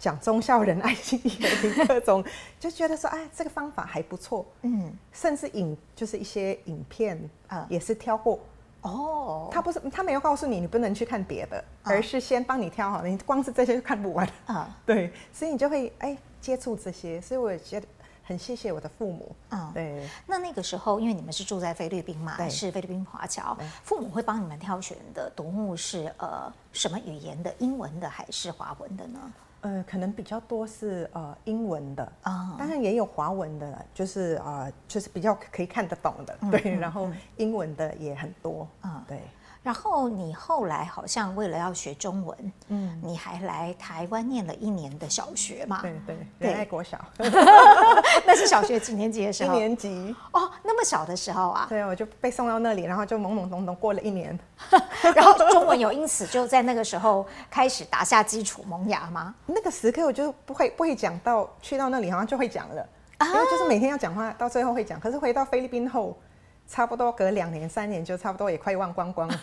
[0.00, 2.24] 讲忠孝仁爱信义和各种，
[2.58, 8.40] 就觉得说哎，这个方法还不错，嗯，甚至影就是一些影片啊，也是挑过。
[8.82, 14.76] 哦，他不是他没有告诉你你不能去看别的，而是先帮你挑好，你光是这些就看不完啊。
[14.84, 17.86] 对，所以你就会哎接触这些，所以我也觉得
[18.24, 19.34] 很谢谢我的父母。
[19.50, 20.08] 嗯，对。
[20.26, 27.54] 那那个时候，因为你们是住在菲律宾嘛，对是菲律宾华侨，父母会帮你们挑选的读物是呃什么语言的？
[27.58, 29.32] 英文的还是华文的呢？
[29.62, 32.12] 呃，可能比较多是呃英文的。
[32.22, 38.68] 啊，当然也有华文的，就是啊、呃，就是比较可以看得懂的，对，嗯嗯嗯、然后英文的也很多。
[38.82, 39.20] 啊，对。
[39.62, 45.80] 然后你后来好像为了要学中文，嗯，你还来台湾念了一年的小学嘛？
[45.82, 46.98] 对对，仁爱国小。
[48.26, 49.54] 那是小学几年级的时候？
[49.54, 50.14] 一年级。
[50.32, 51.66] 哦，那么小的时候啊？
[51.68, 54.36] 对啊，我就被送到那里，然后就懵懵懂懂过了一年。
[55.14, 59.32] 然后中文有因此就在那个时候开始打下基础萌芽吗？
[59.46, 62.84] 那个时刻我就不会不会讲到去到那里好像就会讲了，
[63.18, 64.98] 啊、因为就是每天要讲话，到最后会讲。
[64.98, 66.16] 可是回到菲律宾后。
[66.72, 69.38] 差不多隔两年三年就差不多也快忘光光了。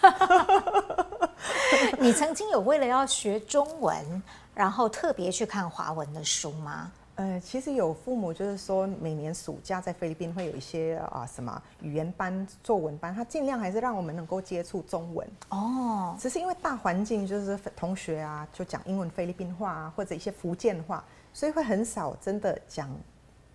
[2.02, 4.24] 你曾经有为了要学中文，
[4.56, 6.92] 然后特别去看华文的书吗？
[7.14, 15.28] 呃，其实有父母就是说，每年暑假在菲律宾会有一些啊什么语言班、作文班，他尽量还是让我们能够接触中文。
[15.50, 22.90] 哦，只是因为大环境就是同学啊，就讲英文菲律宾话啊，或者一些福建话，所以会很少真的讲。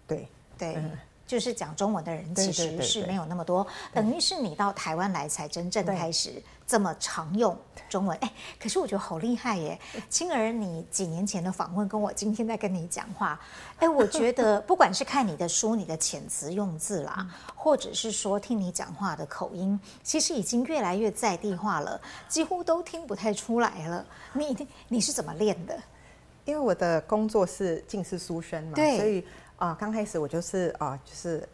[0.06, 0.76] 对对。
[0.76, 0.92] 嗯
[1.34, 8.16] 就是讲中文的人其实是没有那么多，等于是你到台湾来才真正开始这么常用中文。
[8.18, 9.76] 哎，可是我觉得好厉害耶，
[10.08, 13.40] 青儿，你几年前的访问跟我今天在跟你讲话，
[13.78, 24.06] 哎，我觉得不管是看你的书，你的遣词用字啦，或者是说听你讲话的口音，其实已经越来越在地化了，几乎都听不太出来了。
[24.34, 25.76] 你你是怎么练的？
[26.44, 29.24] 因为我的工作是近似书生嘛，对所以。
[29.56, 31.46] 啊，刚开始我就是啊，就是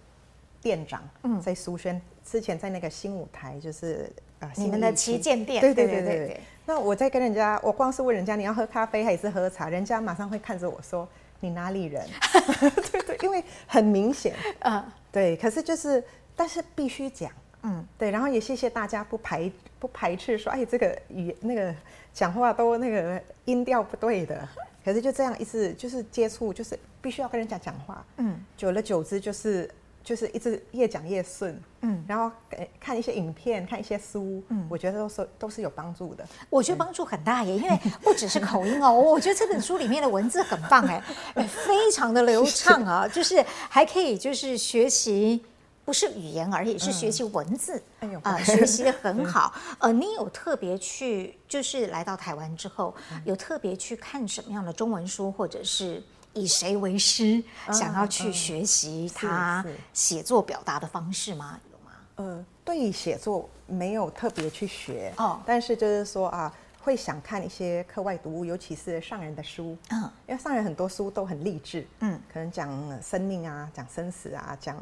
[0.61, 4.11] 店长，嗯，在苏轩之前，在那个新舞台，就是
[4.41, 6.41] 啊，你们的旗舰店，对对对对对。
[6.67, 11.07] 那我在跟人家，我光是问人家你要喝咖啡还是喝茶，人家马上会看着我说
[11.41, 12.07] 你哪里人？
[12.93, 14.83] 对对，因为很明显，嗯，
[15.13, 15.37] 对。
[15.37, 16.03] 可是就是，
[16.37, 17.31] 但是必须讲，
[17.63, 18.11] 嗯，对。
[18.11, 21.75] 然后也谢谢大家不排不排斥说，哎，这个语那个
[22.15, 24.49] 讲话都那个音调不对的。
[24.85, 28.05] 可是就这样一直就是接触，就是必须要跟人家讲话。
[28.16, 29.71] 嗯，久了久之就是
[30.03, 31.61] 就是一直越讲越顺。
[31.83, 32.31] 嗯，然后
[32.79, 36.25] 看一些影片，看一些书，嗯，我觉得都是都是有帮助的。
[36.49, 41.03] 我觉得帮助很大耶，因为不只是口音哦， 我觉得这本书里面的文字很棒哎，
[41.47, 45.45] 非常的流畅啊，就是还可以就是学习。
[45.85, 49.53] 不是语言而已，是学习文字啊、嗯呃，学习的很好。
[49.81, 56.01] 呃，你有特别去，就是来到台湾之后，有特别去看什么样的中文书，或者是
[56.35, 61.59] 以谁为师，想要去学习他写作表达的方式吗？
[61.73, 61.93] 有吗？
[62.16, 69.77] 呃，对写作没有特别去学哦，但是就是说啊，会想看一些课外读物，尤其是上人的书。
[69.88, 74.77] 嗯，因为上人很多书都很励志，嗯，可能讲生命啊，讲生死啊，讲。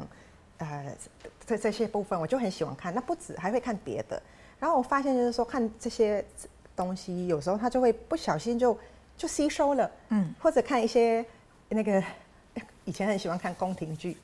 [0.59, 0.85] 呃，
[1.45, 4.21] 这这些部分我就很喜欢看，那不止还会看别的。
[4.59, 6.23] 然后我发现就是说，看这些
[6.75, 8.77] 东西，有时候他就会不小心就
[9.17, 11.25] 就吸收了，嗯，或者看一些
[11.69, 12.03] 那个
[12.83, 14.17] 以前很喜欢看宫廷剧，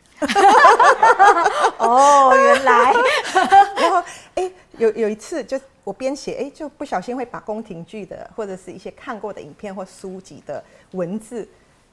[1.77, 2.93] 哦，原来，
[3.77, 4.03] 然后
[4.35, 11.47] 哎，有有一次就我编写，哎，就不小心会把宫廷剧的或者是一些看过的影片或书籍的文字。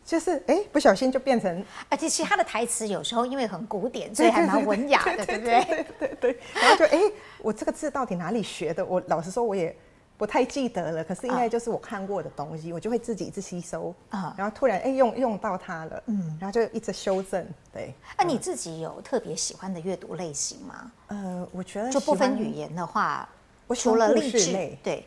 [0.04, 5.64] 就是哎，不小心就变成，而且其他的台词有时候因为很古典， 所以还蛮文雅的，对不对？
[5.64, 6.38] 对对对。
[6.54, 7.00] 然后就哎，
[7.38, 8.84] 我这个字到底哪里学的？
[8.84, 9.74] 我老实说，我也
[10.18, 11.04] 不太记得了。
[11.04, 14.34] 可是应该就是我看过的东西，我就会自己一直吸收啊。
[14.36, 17.46] 然后突然哎，用用到它了，嗯，然后就一直修正。
[17.72, 17.94] 对。
[18.18, 20.92] 那你自己有特别喜欢的阅读类型吗？
[21.06, 23.28] 呃，我觉得就不分语言的话，
[23.66, 25.06] 我除了励志类，对，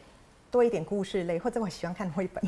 [0.50, 2.42] 多一点故事类，或者我喜欢看绘本。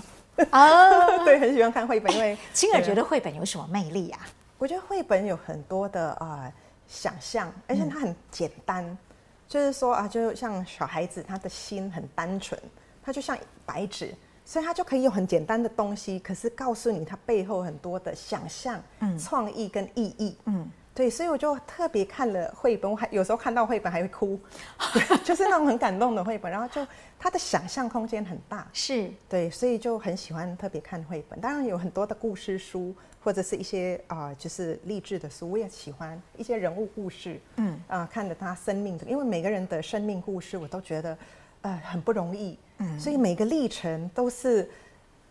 [0.52, 4.20] 啊， 对，很喜欢看绘本，因为 青儿觉得绘本有什么魅力啊？
[4.58, 6.54] 我觉得绘本有很多的啊、呃、
[6.88, 8.98] 想象，而且它很简单，嗯、
[9.48, 12.60] 就是说啊，就像小孩子，他的心很单纯，
[13.04, 14.14] 他就像白纸，
[14.46, 20.70] 所以他就可以有很简单的东西，可是告诉你他背后很多的想象、嗯、创意跟意义，嗯。
[20.98, 24.40] 对，所以我就特别看了绘本，我还有时候看到绘本还会哭，
[25.24, 26.52] 就是那种很感动的绘本。
[26.52, 26.84] 然后就
[27.20, 31.40] 他的想象空间很大，是对，所以就很喜欢特别看绘本。
[31.40, 37.40] 当然有很多的故事书，或者是一些啊、呃，就是励志的书，我也喜欢一些人物故事。
[37.58, 41.16] 嗯啊、呃，看着他生命的，因为每个人的生命故事，我都觉得
[41.62, 42.58] 呃很不容易。
[42.80, 44.68] 嗯，所以每个历程都是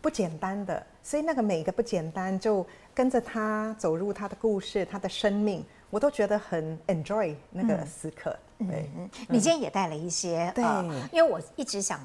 [0.01, 8.37] 不简单的，所以那个每个不简单，就跟着他走入他的故事，他的生命，我都觉得很 enjoy 那个时刻。
[8.57, 11.97] 嗯、对，嗯、你今天也带了一些，对、呃，因为我一直想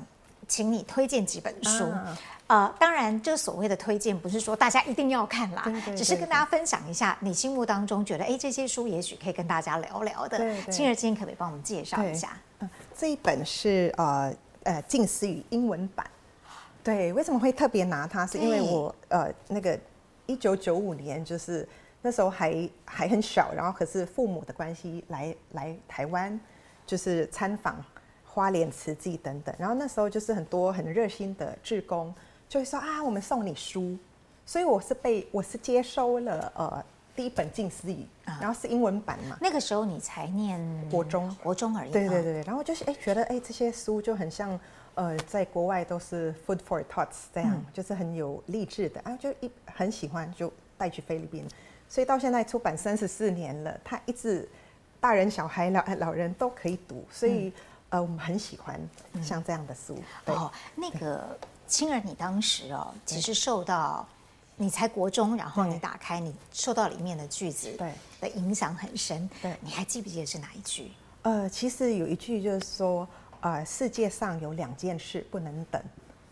[0.46, 1.82] 请你推荐几本书。
[1.86, 10.38] 啊呃，当然，就所谓的推荐，不是说大家一定要看啦，对对对对，只是跟大家分享一下你心目当中觉得，哎，这些书也许可以跟大家聊聊的。
[10.70, 12.38] 青儿今天可不可以帮我们介绍一下？
[12.60, 16.06] 嗯，这一本是呃呃近思语英文版。
[16.82, 18.26] 对，为什么会特别拿它？
[18.26, 19.78] 是因为我呃那个
[20.26, 21.68] 一九九五年，就是
[22.00, 26.38] 那时候还还很小，然后可是父母的关系来来台湾，
[26.86, 27.84] 就是参访
[28.24, 32.14] 花莲慈济等等，然后那时候就是很多很热心的志工。
[32.48, 33.96] 就会说啊，我们送你书，
[34.44, 36.84] 所以我是被我是接收了呃
[37.16, 39.38] 第一本近思语，然后是英文版嘛。
[39.40, 41.90] 那个时候你才念国中，国中而已。
[41.90, 44.60] 对对对，然后就是哎觉得哎这些书就很像
[44.94, 51.46] 呃在国外都是 food for thoughts 这样，嗯、就是很有励志的啊，就一很喜欢就带去菲律宾，
[51.88, 54.48] 所以到现在出版三十四年了，他一直
[55.00, 57.52] 大人小孩老老人都可以读，所以、嗯、
[57.90, 58.80] 呃我们很喜欢
[59.22, 59.98] 像这样的书。
[60.26, 61.38] 嗯、哦，那个。
[61.64, 64.06] 青儿，你当时哦，其实受到
[64.56, 69.26] 你才国中，然后你打开，你受到里面的句子对的影响很深。
[69.40, 70.90] 对，你还记不记得是哪一句？
[71.22, 73.08] 呃，其实有一句就是说，
[73.42, 75.80] 呃，世界上有两件事不能等，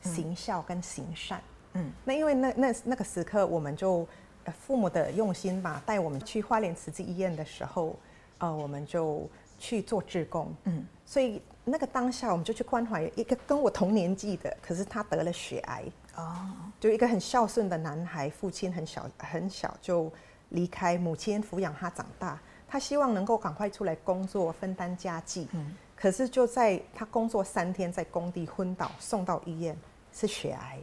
[0.02, 1.40] 行孝跟行善。
[1.74, 4.08] 嗯，那因为那那那个时刻，我们就
[4.58, 7.94] 父母的用心吧，带我们去花莲慈济医院的时候，
[8.38, 10.52] 呃，我们就去做志工。
[10.64, 11.40] 嗯，所以。
[11.62, 15.84] 那个当下，我们就去关怀一个跟我同年纪的，可是他得了血癌
[16.16, 16.48] 哦，
[16.80, 20.10] 就一个很孝顺的男孩，父亲很小很小就
[20.48, 29.76] 离开，母亲抚养他长大，他希望能够赶快出来工作分担家计，嗯，可是就在他工作三天，在工地昏倒，送到医院
[30.12, 30.78] 是血癌，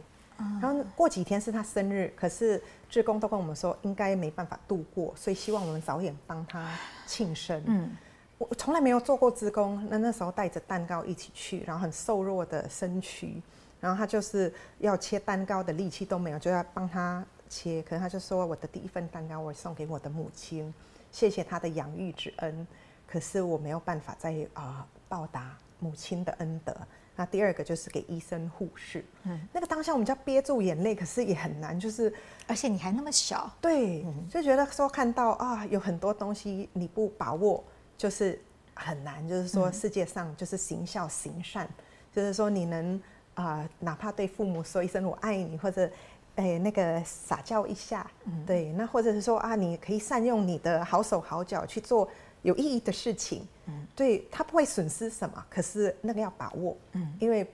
[0.60, 6.70] 然后过几天是他生日，可是志工都跟我们说应该没办法度过，所以希望我们早点帮他
[7.06, 7.90] 庆生，嗯。
[8.38, 13.42] 我从来没有做过志工，那那时候带着蛋糕一起去，然后很瘦弱的身躯，
[13.80, 17.82] 然后他就是要切蛋糕的力气都没有，就要帮他切。
[17.82, 20.72] 可是他就说：“我的第一份蛋糕我送给我的母亲，
[21.10, 22.64] 谢谢他的养育之恩。
[23.08, 26.76] 可是我没有办法再啊、呃、报答母亲的恩德。
[27.16, 32.12] 那第二个就是给医生护士，嗯，那个当下我们就要憋住眼泪，可是也很难，就是
[32.46, 37.64] 而且你还那么小，对，就觉得说看到啊有很多东西你不把握。
[37.96, 38.40] 就是
[38.74, 42.94] 很难，就是说世界上就是行孝行善，嗯、就是说你能
[43.34, 45.90] 啊、呃，哪怕对父母说一声我爱你，或者
[46.36, 52.08] 哎那个撒娇一下，嗯、对，那或者是说啊，你可以善用你的好手好脚去做
[52.42, 57.46] 有意义的事情，嗯，对他不会损失什么，可是那个要把握，嗯，因为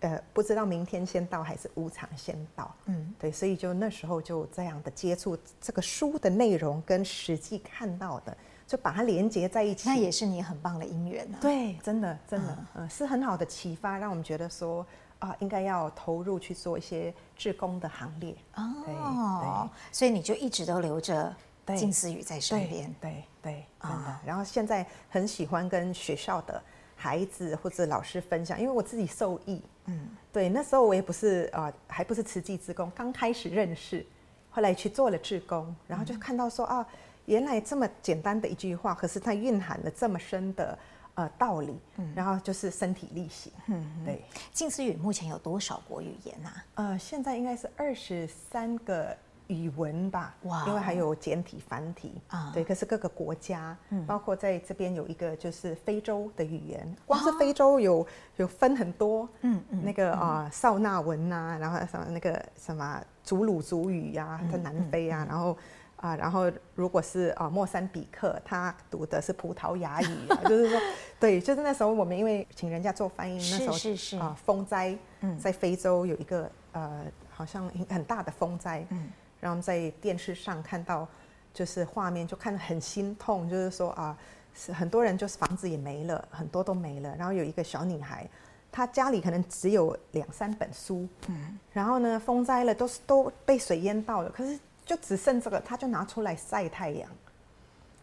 [0.00, 8.36] 呃不知道明天先到还是无常先到，嗯，对，所以就那时候就这样的接触这个书的内容跟实际看到的。
[8.66, 11.36] 就把它连接在一起，那也是你很棒的姻缘呢。
[11.38, 14.84] 对，真的，真的，嗯，嗯，是很好的启发，让我们觉得说
[15.18, 18.34] 啊，应该要投入去做一些志工的行列。
[18.56, 21.36] 哦，所以你就一直都留着
[21.76, 22.94] 静思语在身边。
[23.00, 23.96] 对对，对，真的。
[23.96, 26.62] 哦，然后现在很喜欢跟学校的
[26.96, 29.62] 孩子或者老师分享，因为我自己受益。
[29.86, 34.04] 嗯，对，那时候我也不是啊，还不是慈济志工，刚开始认识，
[34.50, 36.86] 后来去做了志工，然后就看到说啊。
[37.26, 40.78] 原来这么简单的一句话，可是它蕴含了这么深的
[41.14, 41.74] 呃道理。
[41.96, 43.50] 嗯，然后就是身体力行。
[43.68, 44.22] 嗯，对。
[44.52, 46.64] 静思语目前有多少国语言呐、啊？
[46.74, 49.16] 呃，现在应该是二十三个
[49.48, 50.34] 语文吧。
[50.42, 50.64] 哇！
[50.66, 52.50] 因为还有简体、繁体啊。
[52.54, 59.28] 对，可是各个国家，嗯，包括在这边有一个就是非洲的语言，光是非洲有有分很多。
[59.42, 59.82] 嗯嗯。
[59.84, 65.56] 那个啊，绍纳文呐，然后什么那个什么祖鲁族语呀，在南非啊，然后。
[65.96, 70.78] 啊，然后如果是啊莫桑比克，他读的是葡萄牙语，啊， 就是说，
[71.18, 74.94] 对，就是那时候我们因为请人家做翻译，那时候是是啊风灾，
[75.40, 79.08] 在非洲有一个呃好像很大的风灾，嗯，
[79.44, 81.06] 然后在电视上看到
[81.52, 84.16] 就是画面，就看得很心痛，就是说啊，
[84.54, 88.26] 是很多人就是房子也没了，很多都没了，然后有一个小女孩，
[88.72, 94.58] 她家里可能只有两三本书，嗯，然后呢风灾了，都是都被水淹到了，可是。
[94.86, 97.10] 就只剩这个，他就拿出来晒太阳。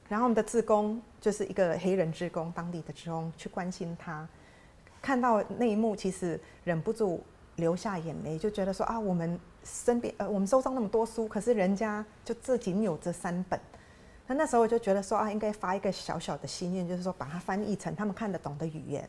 [0.10, 4.28] 然后我们的志工就是一个黑人志工，当地的志工去关心他，
[5.00, 7.24] 看到那一幕，其实忍不住
[7.58, 13.60] 流下眼泪，就觉得说啊，我们身边呃，我们收藏那么多书，可是人家就这仅有这三本。
[14.28, 19.08] 那那时候我就觉得说啊，应该发一个小小的心愿，就是说把它翻译成他们看得懂的语言，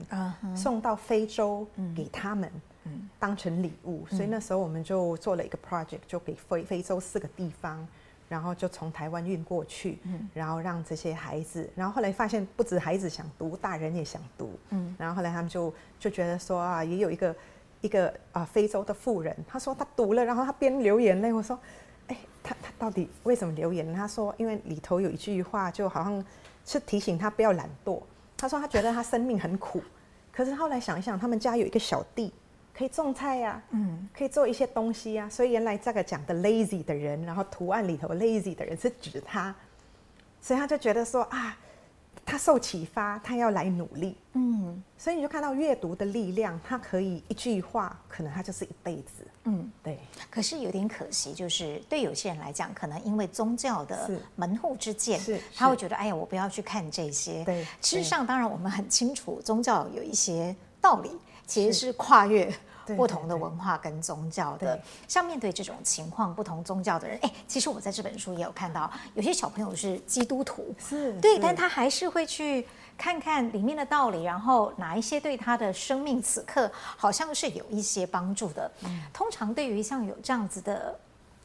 [0.56, 2.50] 送到非洲给他们。
[2.84, 4.04] 嗯，当成礼物。
[4.10, 7.86] 所以那时候我们就做了一个 project，就给非非洲四个地方，
[8.28, 17.32] 然后就从台湾运过去，嗯，然后让这些孩子，然后后来发现不止孩子想读，大人也想读，嗯，然后后来他们就就觉得说啊，也有一个
[17.82, 21.58] 一个啊非洲的妇人，他说他读了，然后他边流眼泪，我说，
[22.06, 23.94] 哎，他他到底为什么流眼泪？
[23.94, 26.24] 他说因为里头有一句话，就好像
[26.64, 28.00] 是提醒他不要懒惰。
[28.36, 29.82] 他说他觉得他生命很苦，
[30.32, 32.32] 可是后来想一想，他们家有一个小弟，
[32.72, 39.54] 可以种菜呀、啊，嗯，可以做一些东西呀、啊，所以原来这个讲的 lazy 的人，然后图案里头 lazy 的人是指他，
[40.40, 41.58] 所以他就觉得说啊。
[42.24, 44.16] 他受启发，他要来努力。
[44.34, 49.26] 嗯，所以你就看到阅读的力量，他可以一句话，可能他就是一辈子。
[49.44, 49.98] 嗯，对。
[50.30, 57.44] 可是有点可惜，就是对有些人来讲，可能因为宗教的门户之见，是他会觉得，哎呀，我不要去看这些。
[57.44, 61.10] 对，事实上，当然我们很清楚，宗教有一些道理，
[61.46, 62.52] 其实是跨越。
[62.86, 72.66] 不同的文化跟宗教的，像面对这种情况，不同宗教的人，哎，其实我在这本书也有看到，有些小朋友是基督徒，是对，但他还是会去
[72.96, 78.70] 看看里面的道理，然后哪一些对他的生命此刻好像是有一些帮助的。
[78.84, 80.98] 嗯，通常对于像有这样子的，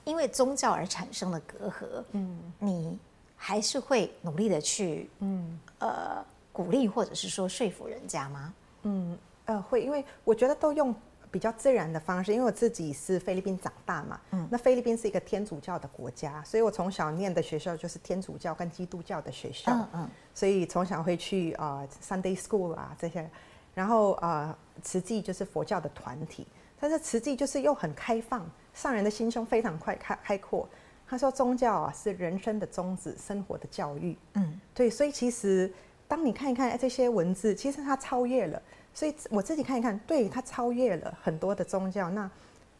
[0.04, 2.98] 因为宗教而产生的隔阂，嗯，你
[3.36, 8.54] 还是会努力的去，嗯，呃，鼓励或者是说说服人家吗？
[8.84, 10.94] 嗯，呃，会，因为我觉得都用。
[11.38, 23.30] 比较自然的方式，因为我自己是菲律宾长大嘛，嗯，那菲律宾是一个天主教的国家，所以我从小念的学校就是天主教跟基督教的学校，嗯，嗯，所以从小会去啊、呃、Sunday School 啊这些，
[23.76, 26.48] 然后啊、呃、慈济就是佛教的团体，
[26.80, 30.68] 但是慈济就是又很开放，上人的心胸非常快开开阔。
[31.08, 35.72] 他说宗教啊是人生的宗旨，生活的教育，嗯，对，所以其实
[36.08, 38.60] 当你看一看这些文字，其实它超越了。
[38.98, 42.10] 所以我自己看一看，对，他超越了很多的宗教。
[42.10, 42.28] 那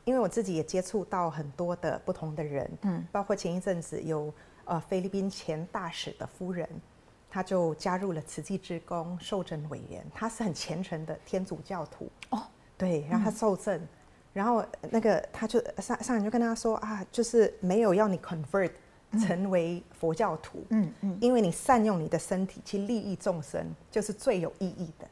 [0.04, 4.34] 因为我自己也接触到很多的不同的人，嗯，包括前一阵子有
[4.66, 6.68] 呃菲律宾前大使的夫人，
[7.30, 12.10] 他就加入了慈济志工受证委员，他是很虔诚的天主教徒。
[12.32, 12.42] 哦，
[12.80, 13.88] 对，然后他受证，嗯、
[14.34, 18.72] 然后那个他就上上人就跟他说啊，就是没有要你 convert
[19.24, 25.08] 成为佛教徒，嗯嗯，因为你善用你的身体去利益众生，就是最有意义的。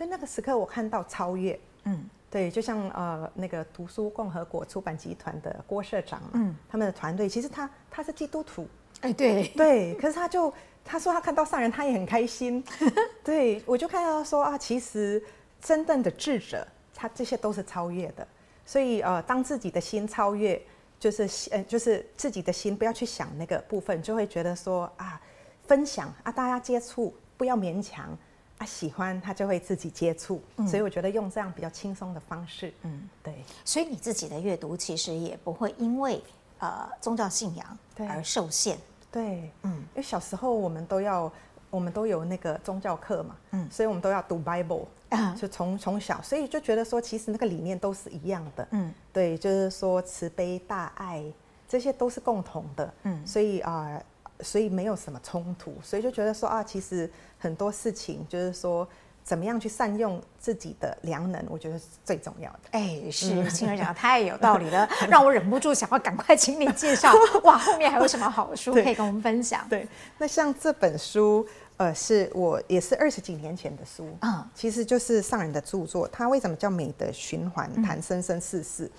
[0.00, 8.66] 所以那个时刻，我看到超越，嗯，对，就像呃那个读书共和国出版集团的郭社长，嗯，他们的团队，其实他他是基督徒，
[9.02, 9.48] 哎，对。
[9.48, 10.50] 对，可是他就
[10.82, 12.64] 他说他看到上人，他也很开心，
[13.22, 15.22] 对，我就看到他说啊，其实
[15.60, 18.26] 真正的智者，他这些都是超越的，
[18.64, 20.58] 所以呃，当自己的心超越，
[20.98, 25.20] 就是呃就是自己的心不要去想那个部分，就会觉得说啊，
[25.64, 28.16] 分享啊，大家接触，不要勉强。
[28.60, 33.42] 他喜欢，他就会自己接触，嗯，所以我觉得用这样比较轻松的方式，嗯，对。
[33.64, 36.22] 所以你自己的阅读其实也不会因为
[36.58, 38.76] 呃宗教信仰而受限，
[39.10, 41.32] 对，对，嗯，因为小时候我们都要，
[41.70, 51.24] 我们都有那个宗教课嘛，嗯，所以我们都要读 Bible，啊，就从从小，所以就觉得说其实那个理念都是一样的，嗯，对，就是说慈悲大爱
[51.66, 53.86] 这些都是共同的，嗯，所以啊。
[53.86, 54.04] 呃
[54.42, 58.86] 所以没有什么冲突，所以就觉得说啊，其实很多事情就是说，
[59.22, 62.58] 怎么样去善用自己的良能，我觉得是最重要的。
[62.72, 67.12] 哎，是青儿讲的太有道理了， 让我忍不住想要赶快请你介绍。
[67.44, 69.64] 哇，后面还有什么好书可以跟我们分享？
[69.68, 69.86] 对，
[70.18, 76.08] 那像这本书，呃，是我也是二十几年前的书啊，嗯，其实就是上人的著作。
[76.08, 77.70] 它为什么叫美的循环？
[77.82, 78.84] 谈生生世世。
[78.84, 78.90] 嗯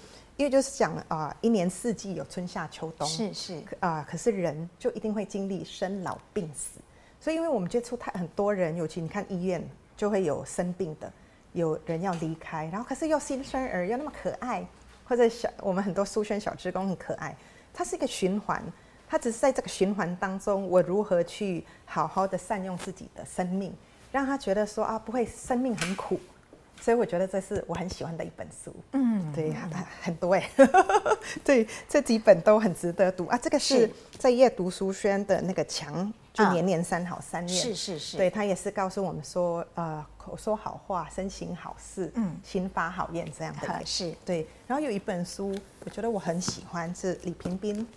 [0.42, 6.80] 因为就是讲啊、呃，一年四季有春夏秋冬，是是啊、呃，可是人就一定会经历生老病死，
[7.20, 9.64] 所以因为我们接触太很多人，尤其你看医院
[9.96, 11.14] 就会有生病的，
[11.54, 14.66] 有人要离开，然后可是又新生儿又那么可爱，
[15.04, 17.38] 或者小我们很多书轩小职工很可爱，
[17.72, 18.64] 它是一个循环，
[19.08, 23.72] 它只是在这个循环当中，我如何去好好的善用自己的生命，
[24.12, 26.20] 让他觉得说啊，不会生命很苦。
[26.82, 29.72] 所以我觉得这是我很喜欢的一本书，嗯，对，很
[30.02, 30.50] 很多哎，
[31.46, 33.28] 对，这几本都很值得读。
[33.28, 33.38] 啊。
[33.38, 44.48] 这个是在夜读书轩的那个墙，就年年三好三愿，是是是，对，他也是告诉我们说，呃，口说好话，身行好事，嗯，心发好愿这样的，是，对。
[44.66, 45.56] 然后有一本书，
[45.86, 47.88] 我觉得我很喜欢，是李平斌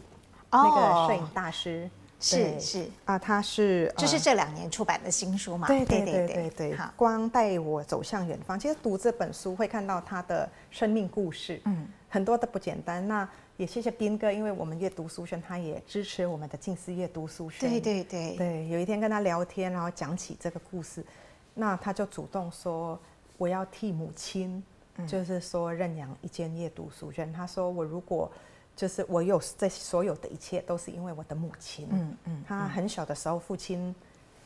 [0.50, 1.88] 那个摄影大师。
[2.24, 5.68] 是是啊，他是就是这两年出版的新书嘛？
[5.68, 6.74] 对对对对对。
[6.74, 8.58] 好，光带我走向远方。
[8.58, 13.06] 其实读这本书会看到他的生命故事，嗯，很多都不简单。
[13.06, 17.68] 那也谢谢斌哥，因为我们阅读书生，他也支持我们的近思阅读书生。
[17.68, 18.68] 对对对对。
[18.68, 21.04] 有一天跟他聊天，然后讲起这个故事，
[21.52, 22.98] 那他就主动说
[23.36, 24.62] ：“我要替母亲
[25.06, 27.30] 就是说认养一间阅读书生。
[27.32, 28.30] 他说我如果
[28.76, 31.88] 就是我有这所有的一切，都是因为我的母亲。
[31.90, 33.94] 嗯嗯，她很小的时候父亲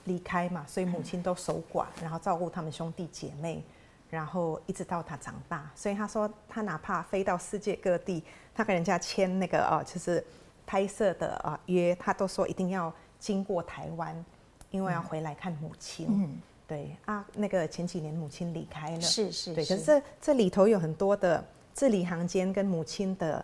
[0.04, 3.62] 离开嘛，所以母亲都守寡，然后照顾他们兄弟姐妹，
[4.10, 5.70] 然后一直到他长大。
[5.74, 8.22] 所以他说他哪怕飞到世界各地，
[8.54, 10.24] 他跟人家签那个啊，就是
[10.66, 14.24] 拍摄的啊约，他都说一定要经过台湾，
[14.70, 16.06] 因为要回来看母亲。
[16.10, 16.40] 嗯。
[16.66, 19.64] 对啊，那个前几年母亲离开了，是是，对。
[19.64, 23.42] 可是这这里头有很多的字里行间跟母亲的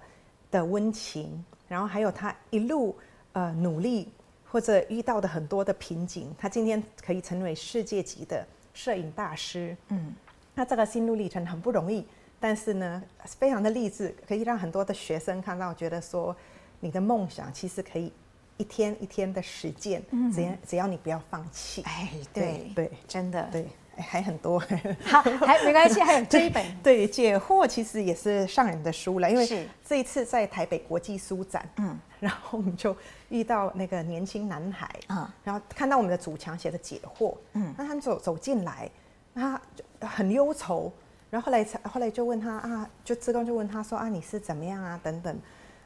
[0.55, 2.97] 的温情，然后还有他一路
[3.33, 4.13] 呃努力
[4.45, 9.77] 或者遇到的很多的瓶颈，他今天可以成为世界级的摄影大师。
[9.89, 10.15] 嗯，
[10.55, 12.07] 那这个心路历程很不容易，
[12.39, 16.37] 但是呢，非常的励志，可以让很多的学生看到，觉得说
[16.79, 18.13] 你的梦想其实可以。
[18.57, 20.01] 一天一天的实践，
[20.33, 23.49] 只要只要你不要放弃，哎，对对，真的。
[23.51, 23.67] 对，
[23.99, 24.59] 还很多，
[25.05, 32.97] 好，还没关系，还有这一本，对，解惑其实也是上人的书了，因为这一次在台北国际书展，嗯， 然后我们就
[33.29, 38.91] 遇到那个年轻男孩，嗯，然后看到我们的主墙写的解惑，嗯，那他们走走进来，
[39.35, 39.61] 他
[40.01, 40.93] 很忧愁，
[41.31, 45.01] 然后后来后来就问他啊，就志工就问他说啊，你是怎么样啊？
[45.03, 45.39] 等等，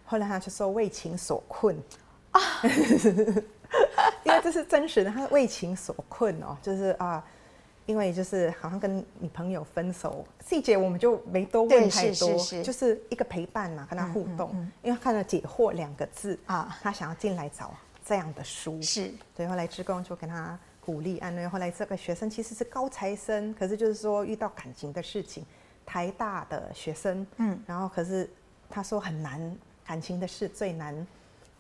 [0.04, 1.76] 后来他就说为情所困。
[2.30, 2.40] 啊，
[4.22, 7.24] 因为这是真实的，他为情所困哦，就是啊，
[7.88, 17.74] 因为就是好像跟你朋友分手，细节我们就没多问太多，就是一个陪伴嘛，跟他互动，嗯嗯嗯、因为他看到“解惑”两个字啊，他想要进来找
[18.04, 19.10] 这样的书，是。
[19.34, 25.46] 对，后来志工就跟他鼓励安慰，后来这个学生其实是高材生，可是就是说遇到感情的事情，
[25.86, 28.28] 台大的学生，嗯，然后可是
[28.68, 31.06] 他说很难，感情的事最难。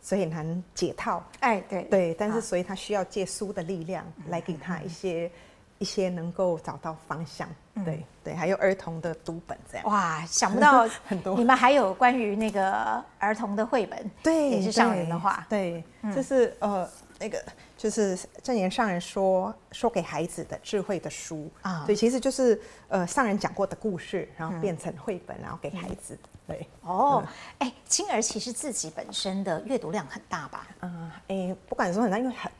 [0.00, 1.82] 所以很难解套，哎，对。
[1.90, 5.30] 对，但是所以他需要借书的力量来给他一些、嗯、
[5.78, 9.86] 一些能够找到方向，嗯、对对，还有儿童的读本这样。
[9.86, 16.88] 哇， 想不到很多，你们还有关于那个儿童的绘本，对，也是上人的话，对，这、就是呃
[17.20, 17.42] 那个
[17.76, 21.50] 就是正言上人说说给孩子的智慧的书。
[21.62, 26.14] 啊，对，其实就是呃上人讲过的故事，然后变成绘本，然后给孩子。
[26.22, 26.28] 嗯。
[26.48, 26.66] 对。
[26.82, 27.22] 哦，
[27.58, 30.66] 哎、嗯，青儿其实自己本身的阅读量很大吧？
[30.80, 32.50] 嗯，哎，不管说很大，因为很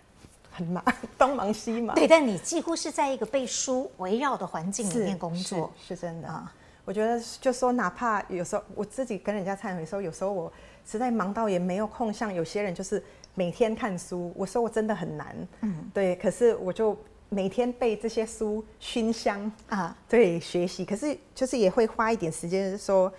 [0.59, 0.85] 很忙，
[1.17, 1.95] 东忙西忙。
[1.95, 6.43] 对，但你几乎是在一个被书围绕的环境里面工作，是，真的啊。
[6.45, 6.53] 嗯、
[6.85, 10.53] 我觉得，就说哪怕有时候我自己跟人家忏悔说，有时候我
[10.85, 13.03] 实在忙到也没有空，像有些人就是
[13.35, 14.33] 每天看书。
[14.35, 16.17] 我说我真的很难，嗯，对。
[16.17, 16.97] 可是我就
[17.29, 20.85] 每天被这些书熏香啊，对，学习。
[20.85, 23.13] 可是就是也会花一点时间说。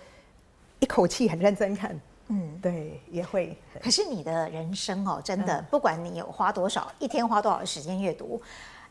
[0.82, 1.94] 一口气很认真看，
[2.32, 3.56] 嗯，对，也会。
[3.82, 8.40] 可是你的人生哦，真的，不管你有花多少，一天花多少时间阅读，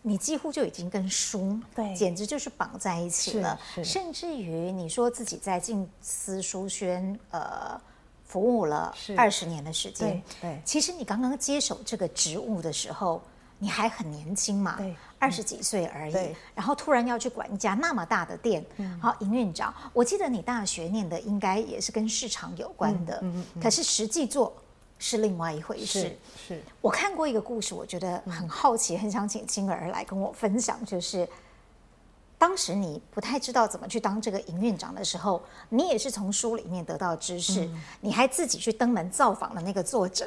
[0.02, 3.58] 你几乎就已经跟书，对，简直就是绑在一起了。
[3.82, 7.80] 甚至于你说自己在静思书轩呃
[8.26, 13.22] 服务了二十年的时间，对，其实你刚刚接手这个职务的时候，
[13.60, 14.80] 你还很年轻嘛，
[15.20, 23.24] 二十几岁而已，然后突然要去管一家那么大的店，嗯、好，营运长，我记得你大学念的应该也是跟市场有关的，
[23.62, 24.54] 可是实际做
[24.98, 26.02] 是另外一回事。
[26.02, 31.28] 是，是我看过一个故事，我觉得很好奇，嗯、很想请青儿来跟我分享，就是。
[32.40, 40.26] 当时你不太知道怎么去当这个营运长的时候，你也是从书里面得到知识，嗯、你还自己去登门造访了那个作者，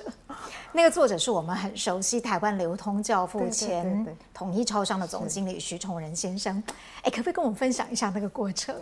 [0.73, 6.63] 那个作者是我们很熟悉台湾流通教父前统一超商的总经理徐崇仁先生。
[7.03, 8.77] 哎，可不可以跟我们分享一下那个过程？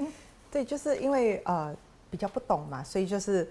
[0.51, 1.73] 对，就是因为呃
[2.11, 3.49] 比较不懂嘛，所以就是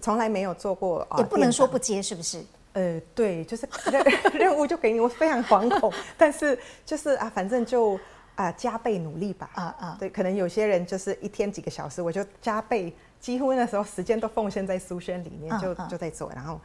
[0.00, 2.42] 从来没有做过，也不能说不接，是不是？
[2.72, 4.02] 呃，对，就是 任
[4.32, 8.00] 任务就给你，我非常惶恐， 但是就是啊，反正就。
[8.40, 9.50] 啊，加倍努力吧！
[9.54, 16.58] 啊啊，对，可能有些人就是一天几个小时，我就加倍，几乎那时候时间都奉献在书轩里面，就就在做，然后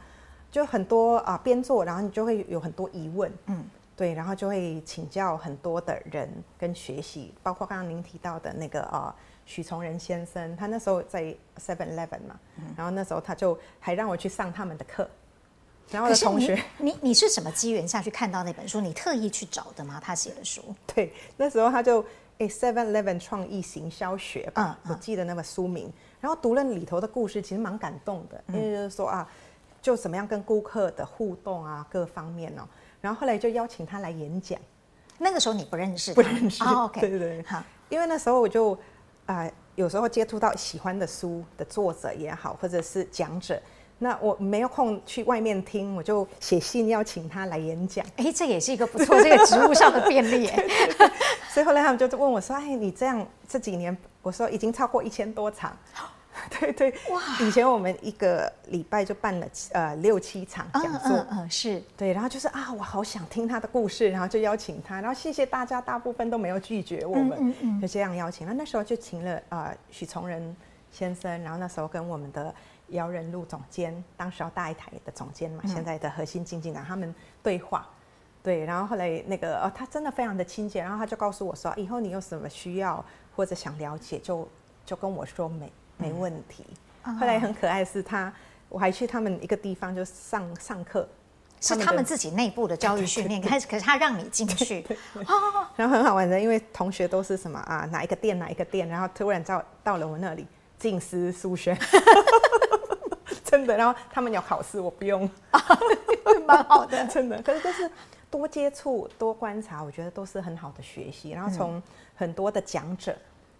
[0.50, 3.62] 就很多啊，边做，然后你就会有很多疑问，嗯，
[3.94, 9.14] 对，然后就会请教很多的人跟学习，包括刚刚您提到的那个啊，
[9.44, 11.24] 许崇仁先生，他那时候在
[11.58, 12.40] Seven Eleven 嘛，
[12.74, 15.06] 然后那时候他就还让我去上他们的课。
[15.90, 18.80] 然后的同学，你你，你是什么机缘下去看到那本书？
[18.80, 20.00] 你特意去找的吗？
[20.02, 20.62] 他写的书？
[20.92, 22.04] 对，那时候他就
[22.38, 25.92] 诶，Seven Eleven 创意行销学吧，嗯嗯、我记得那个书名。
[26.20, 29.28] 然后读了里头的故事，其实蛮感动的，因为就是说啊，
[29.80, 32.62] 就怎么样跟顾客的互动啊，各方面哦。
[33.00, 34.58] 然后后来就邀请他来演讲。
[35.18, 36.12] 那个时候你不认识？
[36.12, 36.64] 不认识。
[36.64, 37.42] 哦、okay, 对对对。
[37.44, 38.72] 好，因为那时候我就
[39.24, 43.62] 啊、呃，有时候接触到喜欢的书的作者也好，或者是讲者。
[43.98, 48.04] 那我没有空去外面听，我就写信邀请他来演讲。
[48.16, 50.50] 哎，这也是一个不错，这个职务上的便利。
[51.48, 55.74] 所以后来他们就问我说：“哎，你这样这几年，我说已经超过一千多场。
[56.60, 57.22] ”对对哇！
[57.40, 68.46] 以前我们一个礼拜就办了呃六七场讲座，嗯嗯，是对，然后就是啊，我好想听他的故事，然后就邀请他，然后谢谢大家，大部分都没有拒绝我们，就这样邀请。
[68.46, 70.54] 那那时候就请了呃许崇仁
[70.92, 72.54] 先生，然后那时候跟我们的。
[72.88, 77.86] 姚仁禄总监，当时要大一台的总监嘛，现在的核心经纪人，他们对话，
[78.42, 84.48] 对，然后后来那个哦，他真的非常的亲切，然后他就告诉我说，以后你有什么需要或者想了解，就
[84.84, 86.64] 就跟我说没没问题。
[87.02, 88.32] 嗯、后来很可爱是他，
[88.68, 91.08] 我还去他们一个地方就上上课，
[91.60, 94.84] 是他们自己内部的教育训练，开始可是他让你进去，
[95.74, 100.46] 然后很好玩的，因为同学都是什么啊，哪一个店哪一个店，然后突然到到了我那里，
[100.78, 101.76] 静思书轩。
[103.44, 105.28] 真的，然后他们有考试，我不用，
[106.46, 107.40] 蛮好的， 真的。
[107.42, 107.90] 可是就是
[108.28, 111.30] 多接触、多观察，我觉得都是很好的学习。
[111.30, 111.80] 然后从
[112.14, 113.16] 很多的讲者，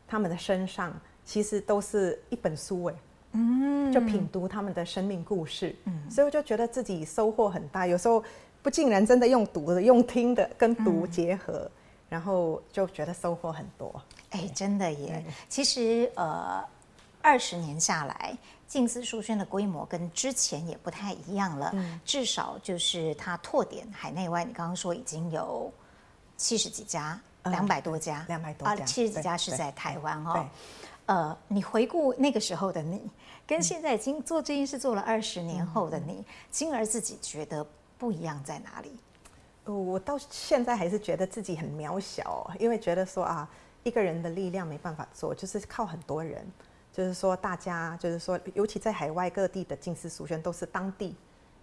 [0.08, 0.92] 他们的身上
[1.24, 2.94] 其实都是一本书，哎，
[3.32, 7.86] 嗯，就品读他们的生命故事，嗯，所以我就觉得自己收获很大。
[7.86, 8.22] 有时候
[8.62, 11.70] 不竟然真的用读的、用听的跟读结合，
[12.08, 14.02] 然后就觉得收获很多。
[14.30, 15.24] 哎，真的耶。
[15.48, 16.62] 其实呃，
[17.26, 18.38] 二十年下来。
[18.68, 24.44] 静思书轩的规模跟之前也不太一样了，嗯、至少就是它拓点海内外。
[24.44, 25.72] 你刚刚说已经有
[26.36, 30.48] 七十几家，两百、嗯、多家，两百多家，七十几家是在台湾哦。
[31.06, 33.08] 呃，你回顾那个时候的你，
[33.46, 37.64] 跟现在已经做这件事做了二十年后的你，菁、嗯、儿自己觉得
[37.96, 38.92] 不一样在哪里？
[39.64, 43.48] 我到现在还是觉得自己很渺小，因为觉得说啊，
[43.84, 46.44] 一个人的力量没办法做，就是靠很多人。
[46.96, 51.08] 就是说，大家就是说，尤其在海外各地的静思书轩都是当地，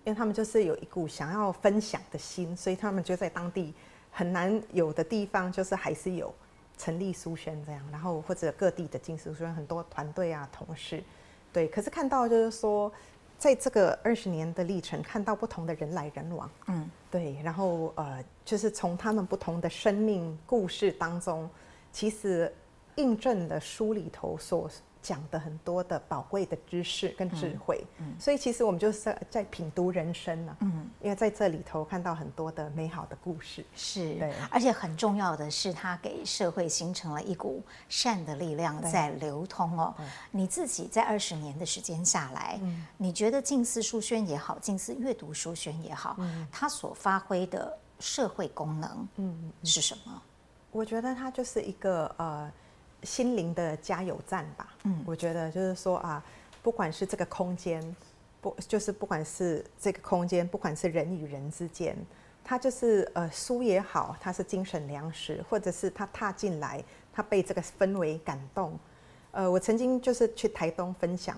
[0.03, 3.73] 因为他们就是有一股想要分享的心，所以他们就在当地
[4.11, 6.31] 很难有的地方，就是还是有
[6.77, 11.03] 成立书轩这样，然后或者各地的静思书轩很多团队啊、同事，
[11.51, 11.67] 对。
[11.67, 12.91] 可是看到就是说，
[13.39, 21.49] 在这个二十年的历程，看到不同的人来人往，嗯，对，然后呃，就是从他们不同的生命故事当中，
[21.91, 22.53] 其实
[22.97, 24.69] 印证了书里头所。
[25.03, 30.61] 讲的很多的宝贵的知识跟智慧，嗯嗯、所以其实我们就是在品读人生呢、啊。
[30.61, 39.93] 嗯，因为在这里头看到很多的美好的故事，是，对，而且很重要的是，它给社会形成了一股善的力量在流通哦。
[40.31, 50.21] 你自己在二十年的时间下来，嗯、你觉得近思书轩也好，近思阅读书轩也好，嗯、它所发挥的社会功能，嗯，是什么？
[50.71, 52.49] 我觉得它就是一个呃。
[53.03, 56.23] 心灵的加油站吧，嗯，我觉得就是说啊，
[56.61, 57.95] 不管是这个空间，
[58.41, 61.95] 不就是不管是这个空间，不管是人与人之间，
[62.43, 68.77] 他就是呃书也好，他是精神粮食，或者是他踏进来，他被这个氛围感动。
[69.31, 71.37] 呃，我曾经就是去台东分享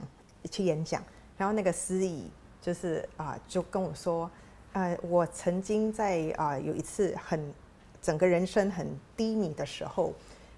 [0.52, 1.04] 去演讲，
[1.38, 2.30] 然后那个司仪
[2.62, 4.30] 就是啊、呃、就跟我说，
[4.74, 7.54] 呃，我曾经在啊、呃、有一次很
[8.02, 8.88] 整个人生很
[9.18, 10.14] 低迷的时候。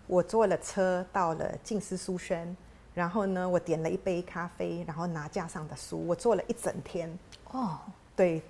[0.07, 2.55] 我坐了车到了静思书轩，
[2.93, 7.15] 然后呢，我点了一杯咖啡，然后拿架上的书，我坐了一整天。
[7.51, 7.77] 哦，
[8.15, 8.41] 对，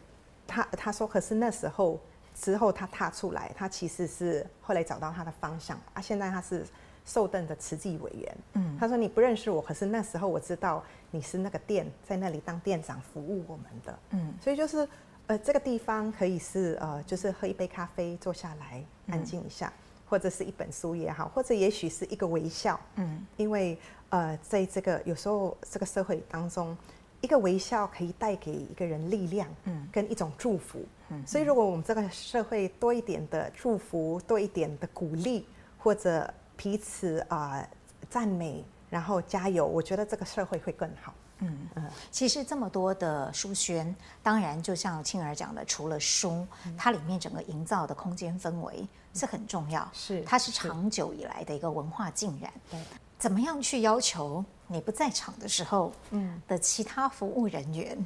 [0.45, 1.99] 他他说，可是那时候
[2.34, 6.01] 之后他踏出来，他其实是后来找到他的方向啊。
[6.01, 6.64] 现在他是
[7.05, 8.38] 受邓的慈济委员。
[8.53, 13.99] 嗯，他说你不认识我，可是那时候我知道你是那个店在那里当店长服务我们的。
[14.12, 14.88] 嗯，所以就是
[15.26, 19.68] 呃，这个地方可以是呃，就是喝一杯咖啡，坐下来安静一下。
[19.68, 23.78] 嗯或者是一本书也好，或者也许是一个微笑，嗯，因为
[24.10, 26.76] 呃，在这个有时候这个社会当中，
[27.22, 30.80] 一个微笑可以带给一个人力量，嗯，跟一种祝福，
[31.10, 35.45] 嗯，所以如果我们这个社会多一点的祝福，多一点的鼓励，
[35.78, 37.68] 或者彼此啊
[38.10, 41.14] 赞美，然后加油，我觉得这个社会会更好。
[41.39, 46.45] 嗯嗯，其实这么多的书轩，当然就像青儿讲的，除了书，
[46.77, 52.51] 它里面整个营造的空间氛围是很重要，是它是长久以来的一个文化浸染。
[52.71, 52.79] 对，
[53.19, 57.97] 怎么样去要求你不在场的时候，嗯，的其他服务人员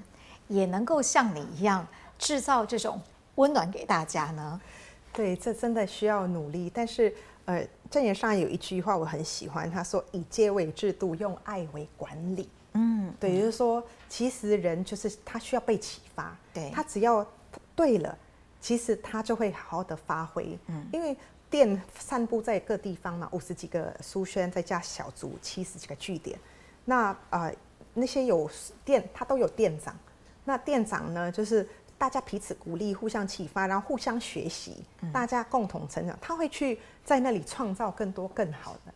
[0.47, 1.87] 也能够像你一样
[2.19, 3.01] 制造这种
[3.35, 4.59] 温暖给大家呢？
[5.13, 6.71] 对，这真的需要努力。
[6.73, 7.13] 但是，
[7.45, 17.25] 呃，正言上有一句话我很喜欢，他说：“以戒为制度，用爱为管理。”嗯，对，就是说，其实人就是他需要被启发，对，他只要
[17.75, 18.17] 对了，
[18.61, 20.57] 其实他就会好好的发挥。
[20.67, 21.15] 嗯，因为
[21.49, 26.39] 店散布在各地方嘛，五十几个书轩，再加小组七十几个据点，
[26.85, 27.55] 那啊、呃、
[27.93, 28.49] 那些有
[28.85, 29.93] 店，他都有店长，
[30.45, 31.67] 那店长呢，就是
[31.97, 36.17] 大家彼此鼓励、互相启发，然后互相学习，大家共同成长。
[36.21, 38.93] 他会去在那里创造更多更好的。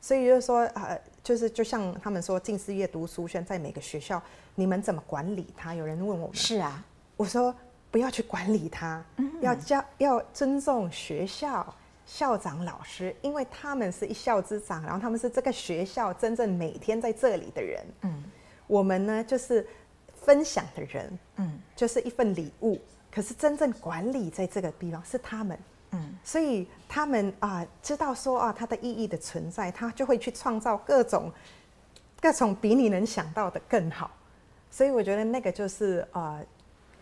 [0.00, 4.22] 所以就是说，呃，就是就像他们说，近视阅读书现在每个学校，
[4.54, 5.74] 你们怎么管理它？
[5.74, 6.84] 有人问我们，是啊，
[7.16, 7.52] 我说
[7.90, 9.04] 不要去管理他，
[9.40, 11.74] 要教要尊重学校
[12.06, 17.84] 校长老师，因为他们是一校之长，然后他们是这个学校真正每天在这里的人。
[18.02, 18.22] 嗯，
[18.68, 19.66] 我们呢就是
[20.14, 22.80] 分享的人，嗯，就是一份礼物。
[23.10, 25.58] 可是真正管理在这个地方是他们。
[25.92, 31.32] 嗯，所以他们啊、呃，知道说啊，它的意义的存在，他就会去创造各种
[32.20, 34.10] 各种比你能想到的更好。
[34.70, 36.44] 所以我觉得那个就是呃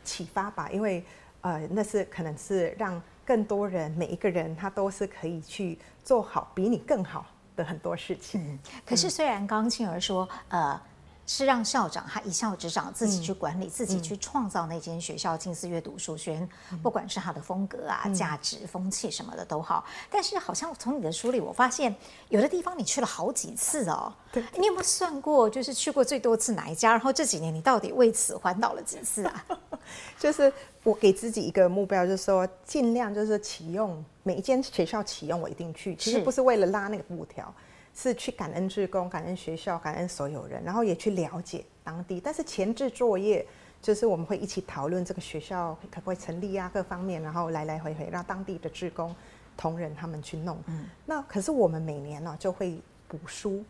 [0.05, 1.05] 启发吧，因为
[1.41, 7.27] 呃那是可能是让更多人每一个人他都是可以去做好比你更好
[7.57, 8.41] 的很多事情。
[8.41, 10.81] 嗯，可是虽然刚刚庆儿说呃。
[11.27, 19.85] 是让校长他一校之长自己去管理，嗯、自己去创造那间学校近似阅读书轩，嗯、不管是他的风格啊、嗯、价值、风气什么的都好。
[20.11, 21.95] 但是好像从你的书里，我发现
[22.29, 24.13] 有的地方你去了好几次哦。
[24.33, 26.91] 对，你有没有算过，就是去过最多次哪一家？
[26.91, 29.45] 然后这几年你到底为此环岛了几次啊？
[30.19, 30.53] 就是
[30.83, 35.95] 我给自己一个目标，就是说尽量就是启用每一间学校启用，我一定去。
[35.97, 37.53] 其实不是为了拉那个布条。
[37.95, 42.21] 是去感恩志工、感恩学校、感恩所有人，然后也去了解当地。
[42.21, 43.47] 但是前置作业
[43.81, 49.15] 就是我们会一起讨论这个学校可不可以成立啊，各方面，然后来来回回让当地的志工
[49.57, 50.59] 同仁他们去弄。
[50.67, 52.77] 嗯，那可是我们每年呢、啊、就会
[53.07, 53.65] 补书。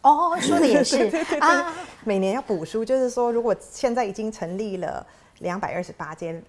[0.00, 1.74] 哦，说的也是 对对对对啊，
[2.04, 5.06] 每年要补书，就是说如果现在已经成立了
[5.40, 6.42] 两百二十八间。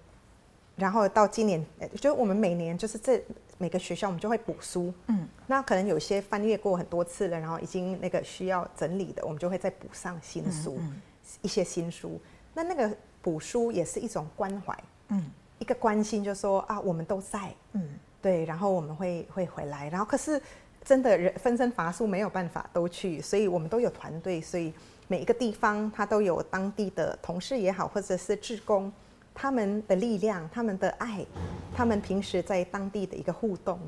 [0.76, 1.64] 然后到今年，
[2.00, 3.22] 就我们每年就是这
[3.58, 4.92] 每个学校，我们就会补书。
[5.06, 11.02] 嗯，那可能有些翻阅过很多次了，然后已经那个需要整理的，我们就会再补上新书，嗯嗯、
[11.42, 12.20] 一些新书。
[12.52, 14.76] 那那个补书也是一种关怀，
[15.08, 17.88] 嗯，一个关心，就是说啊，我们都在，嗯，
[18.20, 19.88] 对，然后我们会会回来。
[19.88, 20.40] 然后可是
[20.84, 24.72] 真的人分身乏术，没有办法都去，所以我们都有团队，所以
[25.08, 28.92] 每一个地方它都有当地的同事也好，或者是志工。
[29.34, 31.26] 他们的力量，他们的爱，
[31.74, 33.78] 他们平时在当地的一个互动，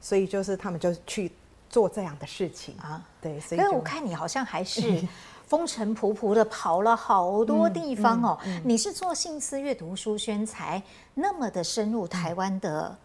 [0.00, 1.30] 所以就是他们就去
[1.68, 3.06] 做这样的事情啊。
[3.20, 5.00] 对，所以我看你好像还是
[5.46, 8.38] 风尘仆仆的跑了好多地方哦。
[8.44, 10.82] 嗯嗯嗯、你是做信思阅读书宣才
[11.14, 12.96] 那么的深入台湾的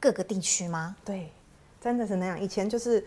[0.00, 0.96] 各个地区吗？
[1.04, 1.30] 对，
[1.80, 2.40] 真的是那样。
[2.40, 3.04] 以前就是。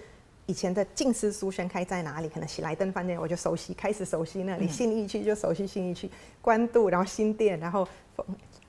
[0.50, 2.30] 以前的静思书轩开在哪里？
[2.30, 4.66] 可能喜来登饭店，我就熟悉，开始熟悉那里。
[4.66, 6.10] 信义区就熟悉信义区，
[6.42, 7.86] 关渡，然后新店，然后，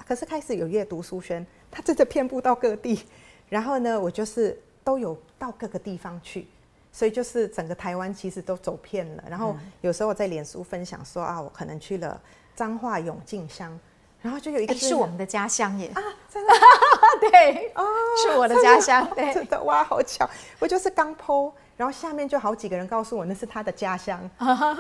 [0.07, 3.05] 可是开始有阅读书轩，它真的遍布到各地。
[3.49, 6.47] 然后呢，我就是都有到各个地方去，
[6.93, 9.25] 所以就是整个台湾其实都走遍了。
[9.29, 12.21] 然后有时候我在脸书分享说啊，我可能去了
[12.55, 13.79] 彰化永靖乡。
[14.21, 16.53] 然后就有一个是我们的家乡耶啊，真的
[17.31, 17.85] 对哦，
[18.21, 20.29] 是我的家乡，对， 真的哇，好巧，
[20.59, 24.29] 我就是刚 po，然后下面就好几个人告诉我那是他的家乡，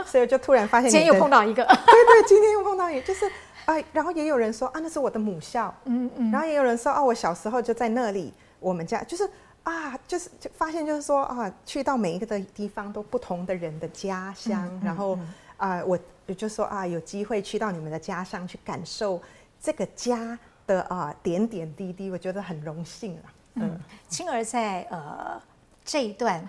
[0.04, 3.30] 所以我就突然发现今天又碰到一个，对对，今天又碰到一个，就是
[3.68, 9.28] 啊，然后也有人说啊，那是我的母校，嗯嗯，然后也有人说啊，我小时候就在那里，我们家就是
[9.62, 15.18] 啊，就是就发现就是说啊，去到每一个的地方都不同的人的家乡，然后
[15.58, 15.98] 啊我。
[16.36, 19.18] 就说啊，有机会去到你们的家乡去感受
[19.58, 23.32] 这个家的啊点点滴滴，我觉得很荣幸啊。
[23.54, 25.40] 嗯，青儿在呃
[25.86, 26.46] 这一段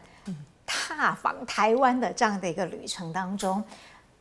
[0.66, 3.64] 踏访台湾的这样的一个旅程当中，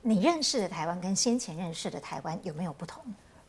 [0.03, 3.03] 你认识的台湾跟先前认识的台湾有没有不同？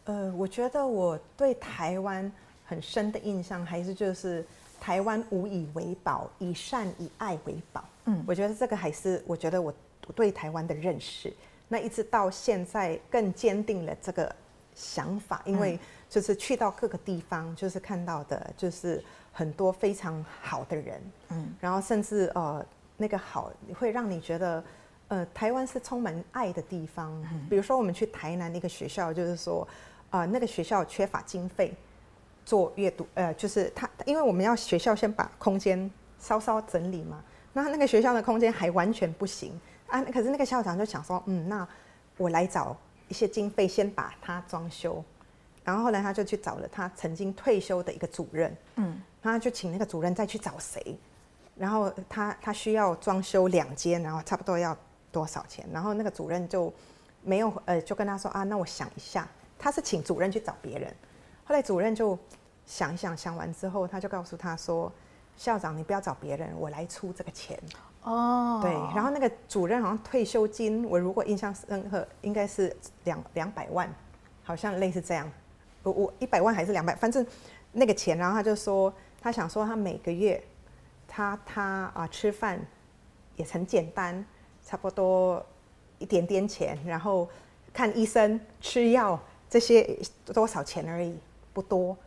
[0.06, 2.32] 呃，我觉得我对台湾
[2.66, 4.46] 很深的印象还是就是
[4.80, 7.84] 台湾无以为宝，以善以爱为宝。
[8.06, 9.74] 嗯，我觉得这个还是我觉得我
[10.16, 11.32] 对台湾的认识。
[11.68, 14.36] 那一直到现在更坚定了这个
[14.74, 15.80] 想法，因为
[16.10, 22.66] 就是去到各个地方，就是看到的，就是很多非常好的人，嗯，然后甚至呃
[22.98, 24.64] 那个好会让你觉得，
[25.10, 27.22] 呃，台湾是充满爱的地方。
[27.50, 29.68] 比如说我们去台南那个学校，就是说，
[30.10, 31.74] 呃，那个学校缺乏经费
[32.46, 37.22] 做阅读，呃，就是他因为我们要学校先把空间稍稍整理嘛，
[37.54, 39.60] 那那个学校的空间还完全不行。
[39.92, 40.00] 啊！
[40.04, 41.68] 可是那个校长就想说，嗯，那
[42.16, 45.04] 我来找一些经费，先把它装修。
[45.64, 50.96] 然后后来他就去找了他曾经退休的一个主任，嗯，他就请那个主任再去找谁。
[51.56, 54.78] 然后他他需要装修两间，然后差不多要
[55.12, 55.68] 多少钱？
[55.72, 56.74] 然后那个主任就
[57.24, 59.28] 没有呃，就跟他说啊，那我想一下。
[59.62, 60.96] 他是请主任去找别人。
[61.44, 62.18] 后来主任就
[62.66, 64.90] 想一想，想完之后，他就告诉他说
[65.36, 67.60] ：“校长，你不要找别人，我来出这个钱。”
[68.04, 73.94] 哦，对，然后那个主任好像退休金，我如果印象深刻，应该是两两百万
[74.46, 75.30] 好像类似这样，
[75.84, 77.26] 我我一百万还是两百，反正
[77.74, 80.42] 那个钱，然后他就说他想说他每个月
[81.06, 82.58] 他他啊吃饭
[83.36, 84.26] 也很简单，
[84.70, 85.44] 差不多
[85.98, 87.28] 一点点钱，然后
[87.74, 89.98] 看医生吃药这些
[90.28, 91.18] 多少钱而已，
[91.52, 91.98] 不多。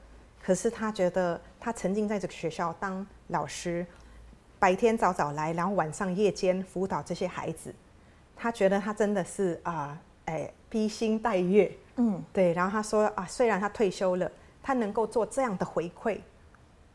[0.40, 3.84] 可是他觉得他曾经在这个学校当老师，
[4.60, 7.74] 白天早早来，然后晚上夜间辅导这些孩子。
[8.36, 12.52] 他觉得他真的是啊，哎，披星戴月，嗯，对。
[12.52, 14.30] 然后他说啊，虽然他退休了，
[14.62, 16.20] 他能够做这样的回馈，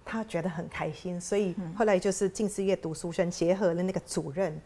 [0.05, 1.19] 他觉得很开心。
[1.19, 4.57] 所以后来就是近视阅读书生结合了那个主任，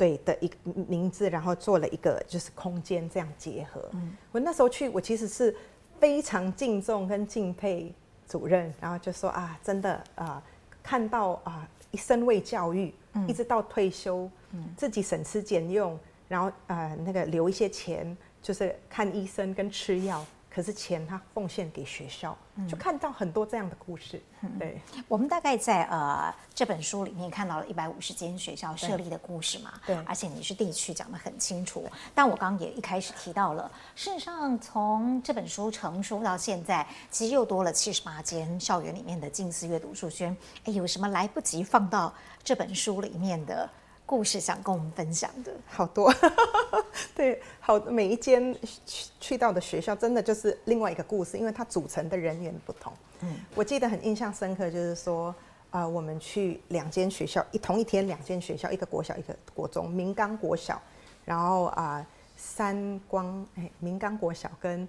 [0.00, 0.56] 对的一个
[0.88, 3.86] 名字，然后做了一个就是空间这样结合。
[3.92, 5.54] 嗯，我那时候去，我其实是
[5.98, 7.92] 非常敬重跟敬佩
[8.26, 10.42] 主任，然后就说啊，真的啊，
[10.82, 12.94] 看到啊，一生为教育，
[13.28, 15.98] 一直到退休，嗯，自己省吃俭用。
[16.26, 20.24] 然后呃，那个留一些钱，就是看医生跟吃药。
[20.52, 22.36] 可是钱他奉献给学校，
[22.68, 24.20] 就看到很多这样的故事。
[24.58, 29.74] 对，我们大概在呃这本书里面看到了一百五十间学校设立的故事嘛。
[29.86, 31.88] 对，而且你是地区讲得很清楚。
[32.14, 40.36] 但我刚刚也一开始提到了，事实上从这本书成书到现在，其实又多了七十八间校园里面的近似阅读书轩。
[40.64, 43.70] 哎，有什么来不及放到这本书里面的？
[44.10, 46.12] 故事想跟我们分享的好多，
[47.14, 48.52] 对，好，每一间
[48.84, 52.92] 去去到的学校，真的就是另外一个故事，因为它组成的人员不同。
[53.20, 55.28] 嗯，我记得很印象深刻，就是说，
[55.70, 60.82] 啊、呃，我们去两间学校，一同一天两间学校，一个国小，一个国中，明冈国小，
[61.24, 62.06] 然后啊、呃，
[62.36, 64.88] 三光，哎，明冈国小跟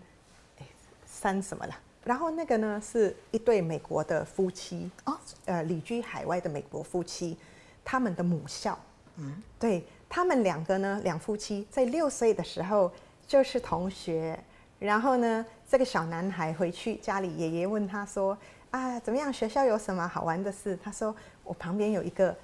[0.58, 0.66] 哎
[1.06, 1.76] 三什么了？
[2.04, 5.16] 然后那个呢，是一对美国的夫妻，哦，
[5.46, 7.38] 呃，旅居海外的美国夫妻，
[7.86, 8.76] 他们的母校。
[9.22, 12.92] 嗯，对，他们两个呢，两夫妻在六岁的时候
[13.28, 14.38] 就是同学。
[14.80, 18.36] 然后呢，这个小男孩回去家里，爷爷问他说
[18.72, 19.32] ：“啊，怎么样？
[19.32, 21.16] 学校有什么好玩的事？”他说
[21.46, 22.36] ：“我旁边有一个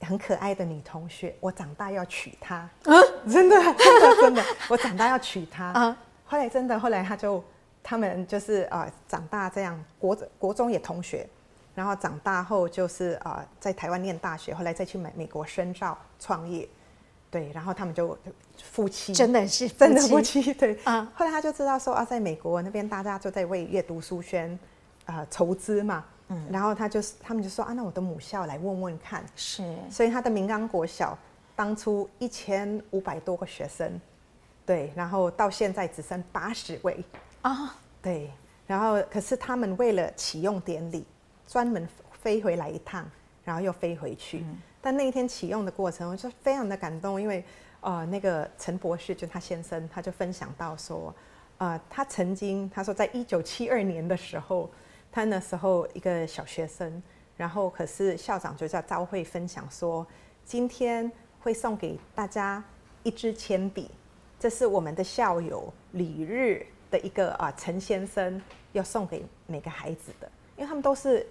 [0.00, 5.66] 很可爱的女同学，我长大要娶她。”啊，真的，真的，真的，我长大要娶她。
[5.66, 7.42] 啊，后来真的，后来他就
[7.80, 11.24] 他们就是啊、呃，长大这样，国国中也同学。
[11.74, 16.68] 然后长大后就是啊、呃，在台湾念大学，后来再去美美国深造创业，
[17.30, 18.16] 对，然后他们就
[18.62, 20.78] 夫妻，真的是真的夫妻，对。
[20.84, 21.10] 啊。
[21.16, 24.56] 后来他就知道说啊，在美国那边大家就在为阅读书轩
[25.04, 31.18] 啊筹资嘛，嗯，然后他就他们就说啊，那我的母校来问问看，是，所以他的明冈国小
[31.56, 34.00] 当初一千五百多个学生，
[34.64, 37.04] 对，然后到现在只剩八十位。
[37.42, 38.30] 啊，对，
[38.64, 41.04] 然后可是他们为了启用典礼。
[41.54, 43.08] 专门飞回来一趟，
[43.44, 44.38] 然后又飞回去。
[44.40, 47.44] 嗯、但那一天启用的过程，我就非常的感动，因为
[47.80, 51.14] 呃，那个陈博士就他先生，他就分享到说，
[51.58, 54.68] 呃，他曾经他说，在一九七二年的时候，
[55.12, 57.00] 他那时候一个小学生，
[57.36, 60.04] 然后可是校长就在朝会分享说，
[60.44, 62.60] 今天会送给大家
[63.04, 63.88] 一支铅笔，
[64.40, 68.42] 这是我们的校友李日的一个啊、呃、陈先生
[68.72, 70.28] 要送给每个孩子的。
[70.56, 71.26] 因为他们都是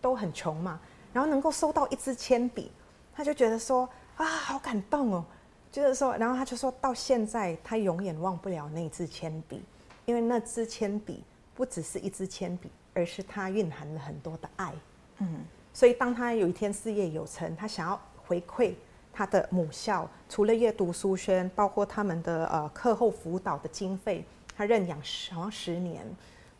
[0.00, 0.80] 都很穷嘛，
[1.12, 2.70] 然后能够收到一支铅笔，
[3.14, 5.24] 他就觉得说啊，好感动哦，
[5.70, 9.62] 就是说，然后他就说到现在他永远忘不了那支铅笔，
[10.06, 11.22] 因为那支铅笔
[11.54, 14.72] 不只是一支铅笔，而是它蕴含了很多的爱。
[15.18, 18.74] 嗯，所以当他有一天事业有成，他想要回馈
[19.12, 24.24] 他的母校，除了阅读书轩，包括他们的呃课后辅导的经费，
[24.56, 26.04] 他认养十好像十年。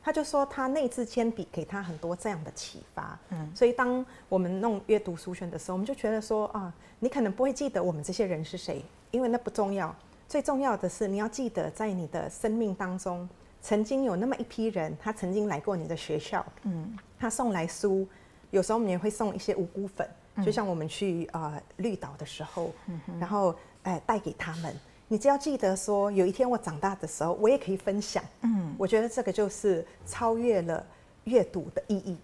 [0.04, 3.18] 他就说，他那支铅笔给他很多这样的启发。
[3.30, 9.96] 嗯，所以当我们弄阅读书圈的时候，我们就觉得说啊，你可能不会记得我们这些人是谁，因为那不重要。
[10.28, 13.26] 最重要的是，你要记得在你的生命当中，
[13.62, 16.44] 曾经有那么一批人，他曾经来过你的学校。
[16.64, 18.06] 嗯，他送来书，
[18.50, 20.06] 有时候我们也会送一些五谷粉，
[20.44, 24.78] 就像我们去啊、呃、绿岛的时候，嗯、然后哎带给他们。
[25.08, 28.22] 你只要记得说，有一天我长大的时候，我也可以分享。
[28.40, 30.84] 嗯，我觉得这个就是超越了
[31.24, 32.16] 阅读的意义。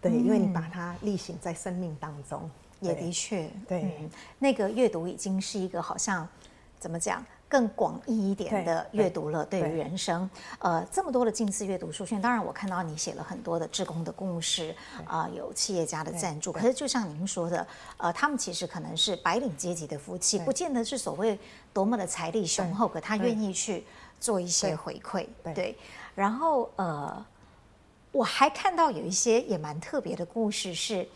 [0.00, 2.48] 对，因为你把它例行在生命当中，
[2.80, 6.26] 也的确，对，嗯，那个阅读已经是一个好像
[6.78, 7.24] 怎么讲？
[7.48, 10.28] 更广义一点的阅读了，对于人生，
[10.58, 14.74] 呃，这么多的近似阅读书轩，当然我看到你写了很多的志工的故事，
[15.06, 21.38] 啊、呃，有企业家的赞助，可是就像您说的，呃，他们其实可能是白领阶级的夫妻，不见得是所谓
[21.72, 23.86] 多么的财力雄厚，可他愿意去
[24.20, 25.78] 做一些回馈，对，对，
[26.14, 27.24] 然后呃，
[28.12, 31.08] 我还看到有一些也蛮特别的故事是，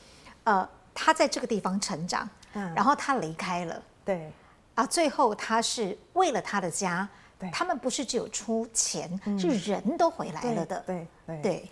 [0.45, 4.33] 呃，他在这个地方成长，嗯，然后他离开了，对。
[4.74, 7.08] 啊，最后他是为了他的家，
[7.38, 10.82] 对，他们不是只有出钱，嗯、是人都回来了的。
[10.86, 11.42] 对对对。
[11.42, 11.68] 对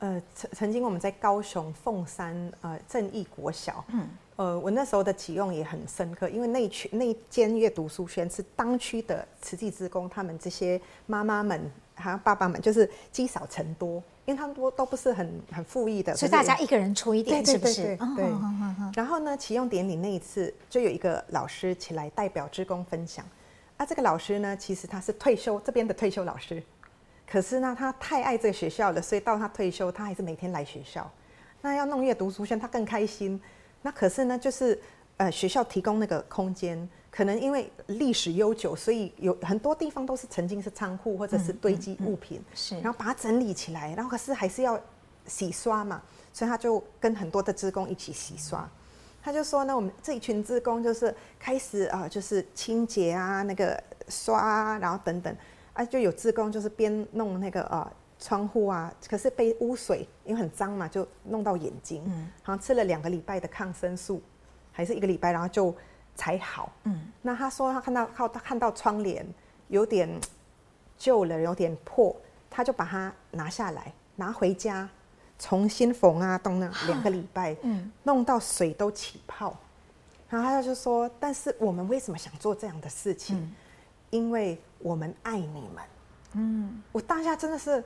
[0.00, 17.82] 呃，曾曾经我们在高雄凤山呃正义国小，嗯，呃，我那时候的启用也很深刻，因为那区那间阅读书轩是当区的慈济职工，他们这些妈妈们还有爸爸们，就是积少成多，因为他们都都不是很很富裕的，所以大家一个人出一点，是不是？
[17.82, 18.92] 对，对，对，对。
[18.94, 23.24] 然后呢，启用典礼那一次，就有一个老师起来代表职工分享，
[23.76, 26.62] 啊，这个老师呢，其实他是退休这边的退休老师。
[27.26, 31.10] 可是呢，他太爱这个学校了，所以到他退休，他还是每天来学校。
[31.62, 33.40] 那要弄阅读书圈，他更开心。
[33.82, 34.78] 那可是呢，就是
[35.16, 42.80] 呃，学校提供那个空间，可能因为历史悠久，所以有很多地方都是曾经是仓库或者是堆积物品，嗯嗯嗯、是。
[42.80, 44.76] 然后把它整理起来，然后可是还是要
[45.24, 46.02] 洗刷嘛，
[46.32, 48.68] 所以他就跟很多的职工一起洗刷。
[49.22, 55.32] 他就说呢，我们这一群职工就是开始啊、呃，就是清洁啊，那个刷啊，然后等等。
[55.72, 62.02] 啊，就有职工就是边弄那个呃窗户啊，可是被污水，因为很脏嘛，就弄到眼睛。
[62.06, 64.20] 嗯，好像吃了两个礼拜的抗生素，
[64.72, 65.74] 还是一个礼拜，然后就
[66.14, 66.72] 才好。
[66.84, 69.26] 嗯，那他说他看到靠他看到窗帘
[69.68, 70.08] 有点
[70.96, 72.14] 旧了，有点破，
[72.50, 74.88] 他就把它拿下来，拿回家
[75.38, 79.56] 重新缝啊，动了两个礼拜，嗯，弄到水都起泡。
[80.28, 83.38] 然后他就说，但是我们为什么想做这样的事情？
[83.38, 83.54] 嗯
[84.10, 85.82] 因为我们爱你们，
[86.34, 87.82] 嗯，我当下真的是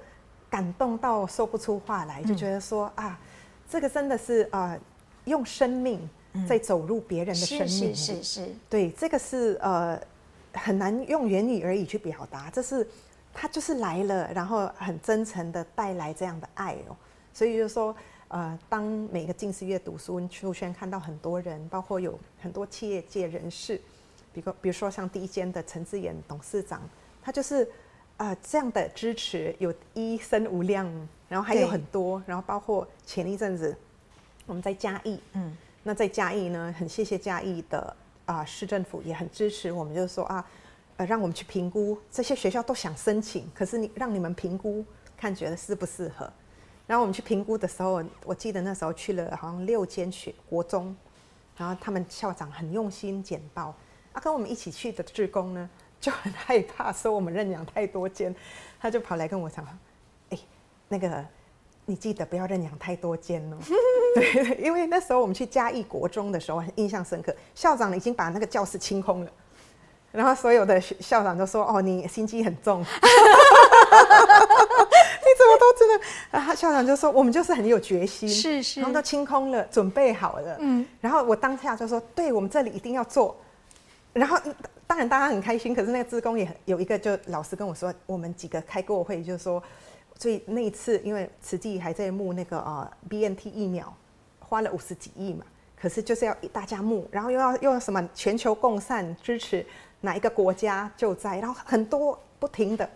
[0.51, 3.19] 感动到说不出话来，就觉得说啊，
[3.67, 4.79] 这个真的是呃，
[5.25, 6.07] 用生命
[6.47, 10.01] 在走入别人的生命，是是是，对，这个是呃
[10.53, 12.87] 很难用言语而已去表达，这是
[13.33, 16.97] 他就是来了，然后很真诚的带来这样的爱哦，
[17.33, 17.95] 所以就是说
[18.29, 23.81] 呃，当每个近视阅读书书轩看到很多人，包括有很多企业界人士。
[24.31, 26.83] 比如，比如说像第一间的陈志远董事长，
[27.23, 27.65] 他就是
[28.19, 30.87] 啊、呃、这样的支持，有一生无量，
[31.29, 33.75] 然后还有很多，然后包括前一阵子
[34.47, 35.57] 我们在嘉义，嗯，
[35.89, 40.47] 那在嘉义呢，很谢谢嘉义的啊、市政府也很支持我们，就是说啊，
[40.99, 44.85] 呃，让我们去评估这些学校都想申请，可是你让你们评估
[45.17, 46.31] 看觉得适不适合，
[46.87, 50.95] 然后我们去评估的时候，我记得那时候去了好像六间学国中，
[51.57, 53.75] 然后他们校长很用心简报。
[54.13, 58.37] 啊，跟我们一起去的志工呢，就很害怕说我们认养太多间，
[58.79, 59.67] 他就跑来跟我讲，
[60.29, 60.39] 哎，
[60.89, 61.25] 那个
[61.89, 63.57] 你记得不要认养太多间哦。
[64.15, 69.31] 对，因为那时候我们去嘉义国中的时候，很印象深刻，校长已经把那个教室清空了，
[70.13, 72.81] 然后所有的校长都说：“哦，你心机很重。
[75.21, 76.05] ”你怎么都知道？
[76.31, 83.35] 然后校长就说：“我们就是很有决心，是是，然后都清空了，准备好了。”嗯，然后我当下就说：“对，我们这里一定要做。”
[84.13, 84.39] 然后，
[84.87, 89.63] 当然大家很开心，可是那个志工也有一个，就老师跟我说，我们几个开过会，就是说，
[90.19, 93.91] 所以那一次因为慈济还在募那个呃 BNT 疫苗，
[94.41, 95.47] 花了五十几亿嘛，
[95.81, 99.65] 可是就是要大家募，然后又要又要什么全球共善支持
[100.03, 102.91] 哪一个国家救灾，然后很多不停的，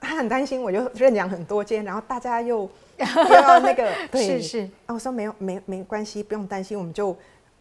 [0.00, 7.16] 他很担心，我就认养很多间，然后大家又 又要那个，对，是是，啊，我说没有没没关系，不用担心，我们就。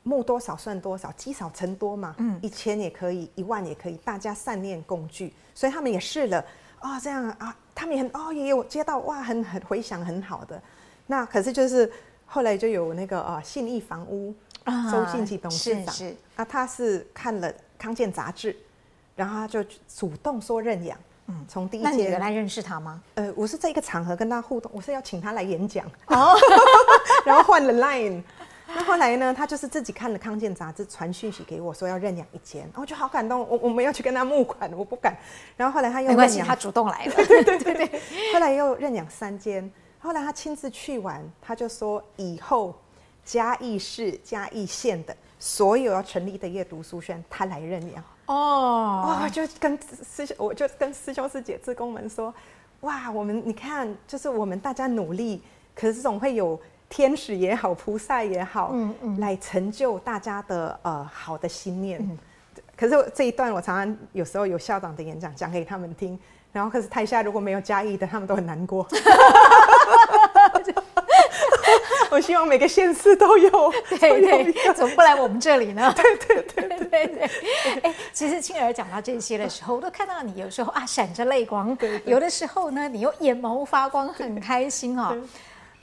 [0.05, 2.13] 募多少算多少，积少成多嘛。
[2.17, 5.31] 嗯，一千也可以，一万也可以，大家善念共聚。
[5.55, 6.45] 所以他们也试了
[6.83, 10.61] 啊、哦，这样啊，他们也很哦，也有接到哇，很很回响很好的。
[11.07, 11.89] 那可是就是
[12.25, 14.35] 后来就有那个啊，信义房屋
[14.91, 18.53] 周信吉董事长，是是啊，他是看了康健杂志，
[19.15, 20.97] 然后他就主动说认养。
[21.27, 23.01] 嗯，从第一届原来认识他吗？
[23.15, 26.35] 呃，我是在一个场合跟他互动，我是要请他来演讲，哦、
[27.25, 28.21] 然后换了 Line。
[28.75, 29.33] 那后来呢？
[29.33, 33.47] 他就是自己看了康健杂志，传讯息给我说要认养一间，我就好感动。
[33.47, 35.15] 我我们要去跟他募款，我不敢。
[35.55, 37.13] 然后后来他又没关系，他主动来了。
[37.27, 38.01] 对对对对 对。
[38.33, 42.73] 后来又认养三间，后来他亲自去玩，他就说以后
[43.23, 48.03] 嘉义市嘉义县的所有要成立的阅读书轩，他来认养。
[48.25, 52.33] 哦，哇，就跟师兄，我就跟师兄师姐、志工们说，
[52.81, 55.43] 哇，我们你看，就是我们大家努力，
[55.75, 56.59] 可是总会有。
[56.95, 61.99] 天使也好，菩萨也好，嗯嗯，来成就大家的呃好的心念。
[61.99, 62.15] 嗯、
[62.77, 66.19] 可是这一段我常常有时候有校长的演讲讲给他们听，
[66.51, 68.85] 然后可是台下如果没有嘉义的，他们都很难过。
[72.11, 75.91] 我希望每个县市都有， 对对，怎么不来我们这里呢？
[75.97, 77.23] 对对对对对，对。
[77.81, 81.75] 哎，其实青儿讲到这些的时候，我都看到你有时候啊闪着泪光，
[82.05, 85.17] 有的时候呢，你又眼眸发光，很开心哦。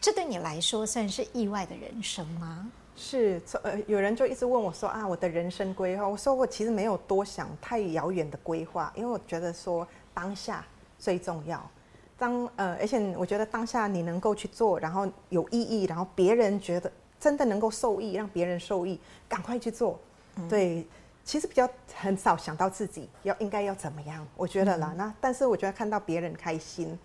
[0.01, 2.70] 这对你来说算是意外的人生吗？
[2.96, 10.64] 是，呃，有人就一直问我说啊，我的人生规划，我说我其实没有多想太遥远的规划，因为我觉得说当下
[10.98, 11.70] 最重要。
[12.18, 19.98] 当呃，而且我觉得当下你能够去做，然后有意义，然后别人觉得真的能够受益，让别人受益，赶快去做。
[20.36, 20.86] 嗯、对，
[21.24, 24.90] 其实比较很少想到自己要应该要怎么样，我觉得啦。
[24.92, 26.98] 嗯、那但是我觉得看到别人开心，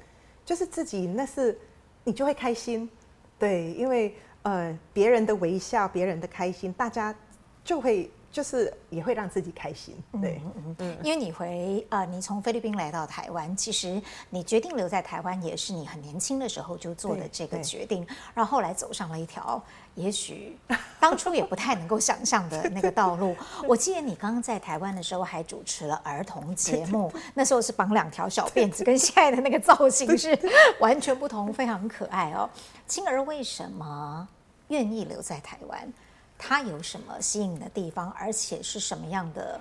[0.43, 1.57] 就是自己那是
[2.05, 2.89] 你就会开心。
[3.37, 7.13] 对，因为呃别人的微笑，别人的开心，大家
[7.61, 8.09] 就会。
[8.35, 19.63] 就是也会让自己开心，对，嗯嗯，因为你回呃，你从菲律宾来到台湾，其实你决定留在台湾，也是你很年轻的时候就做的这个决定，然后后来走上了一条
[19.93, 20.57] 也许
[20.99, 23.33] 当初也不太能够想象的那个道路。
[23.69, 30.37] 我记得你刚刚在台湾的时候还主持了儿童节目，那时候是绑两条小辫子，跟现在的那个造型 是
[30.81, 32.49] 完全不同，非常可爱哦。
[32.85, 34.27] 青儿为什么
[34.67, 35.93] 愿意留在台湾？
[36.37, 39.59] 它有什么吸引的地方，而且是什么样的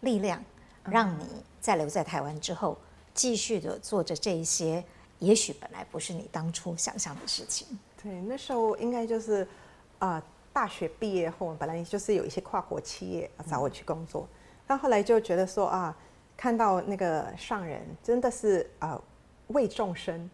[0.00, 0.44] 力量，
[0.84, 1.24] 让你
[1.58, 2.76] 在留在台湾之后，
[3.14, 4.84] 继续的做着这一些，
[5.18, 7.66] 也许本来不是你当初想象的事情。
[8.02, 9.42] 对，那时候应该就是
[9.98, 14.36] 啊、呃，大学毕业后，本来就是有一些跨国企业找我去工作，嗯、
[14.66, 15.96] 但后来就觉得说啊，
[16.36, 19.02] 看到那个上人真的是啊、呃，
[19.48, 20.30] 为众生，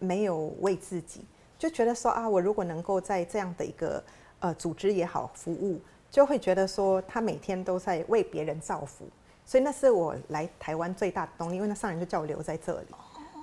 [0.00, 1.24] 没有为自己，
[1.58, 4.02] 就觉得说啊，我如果能够在这样的一个。
[4.42, 5.80] 呃，组织也好，服务
[6.10, 9.06] 就会觉得说他每天都在为别人造福，
[9.46, 11.54] 所以那是我来台湾最大的动力。
[11.54, 12.88] 因为那上人就叫我留在这里，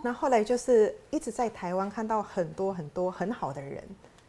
[0.03, 3.81] 那后来就是一直在台湾看到很多很多很好的人，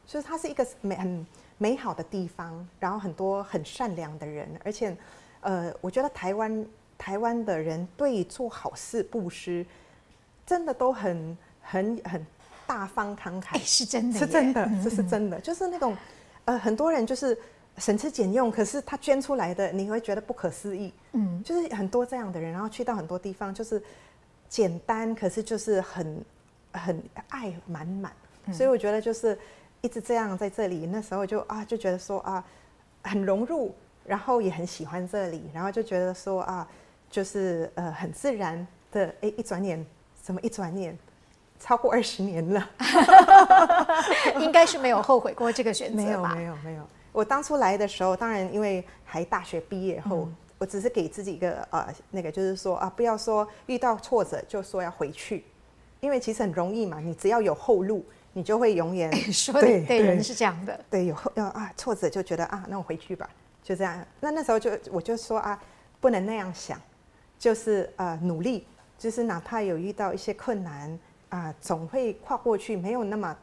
[0.06, 1.26] 就是它是一个美很
[1.58, 4.96] 美好的地方，然后很多很善良的人，而且
[5.40, 6.66] 呃，我觉得台湾
[6.96, 9.66] 台湾的人对做好事布施，
[10.46, 12.24] 真的都很很很
[12.64, 15.96] 大方慷慨，是真的，是真的，这是真的，就是那种。
[16.46, 17.36] 呃，很多人就是
[17.78, 20.92] 省吃俭用，可是他捐出来的，你会觉得不可思议。
[21.12, 23.82] 嗯，就是很多这样的人，然后去到很多地方，就是
[24.48, 26.24] 简单，可是就是很
[26.72, 28.12] 很爱满满。
[28.46, 29.38] 嗯、所以我觉得就是
[29.80, 32.44] 一直这样在这里，那时候就啊就觉得说啊
[33.02, 33.74] 很融入，
[34.04, 36.68] 然后也很喜欢这里，然后就觉得说啊
[37.10, 39.84] 就是呃很自然的，哎一转眼
[40.20, 40.98] 怎么一转眼？
[41.60, 42.70] 超过二十年了，
[44.40, 46.34] 应该是没有后悔过这个选择吧？
[46.34, 46.82] 没有，没有，没有。
[47.12, 55.44] 我当初来的时候，当然因为还大学毕业后，嗯、我只是给自己一个呃，那个就是说啊，不要说遇到挫折就说要回去，
[56.00, 63.28] 因为其实很容易嘛，你只要有后路，你就会永远 说的对，对人是这样的，对，有后要啊挫折就觉得啊，那我回去吧，
[63.62, 64.02] 就这样。
[64.20, 65.60] 那那时候就我就说啊，
[66.00, 66.80] 不能那样想，
[67.38, 68.66] 就是呃努力，
[68.98, 70.98] 就是哪怕有遇到一些困难。
[71.30, 73.36] 啊、呃，总会跨过去，没有那么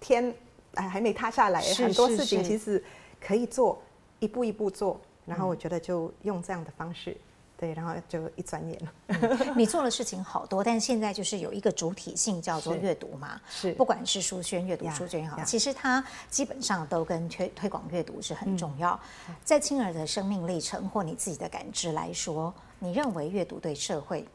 [0.00, 0.34] 天
[0.74, 2.82] 哎还没塌下来，很多事情其实
[3.20, 3.80] 可以做，
[4.18, 5.00] 一步一步做。
[5.26, 7.20] 然后我觉得就用这样的方式，嗯、
[7.56, 8.92] 对，然后就一转眼了。
[9.08, 18.98] 嗯、你做的事情好多，但是现在就是有一个主体性叫做阅读嘛，是，不管是书宣阅读书轩也好，其实它基本上都跟推推广阅读是很重要。
[19.28, 24.26] 嗯、在青儿的生命历程或你自己的感知来说，你认为阅读对社会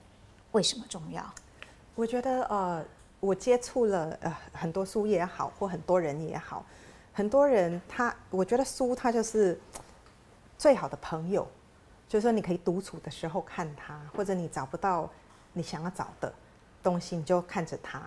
[0.51, 1.21] 为什么重要？
[1.95, 2.85] 我觉得呃，
[3.21, 6.65] 我接触了呃很多书也好，或很多人也好，
[7.13, 9.57] 很多人他，我觉得书它就是
[10.57, 11.47] 最好的朋友，
[12.09, 15.09] 就是说你可以独处的时候看它，或者你找不到
[15.53, 16.31] 你想要找的
[16.83, 18.01] 东西，你就看着它。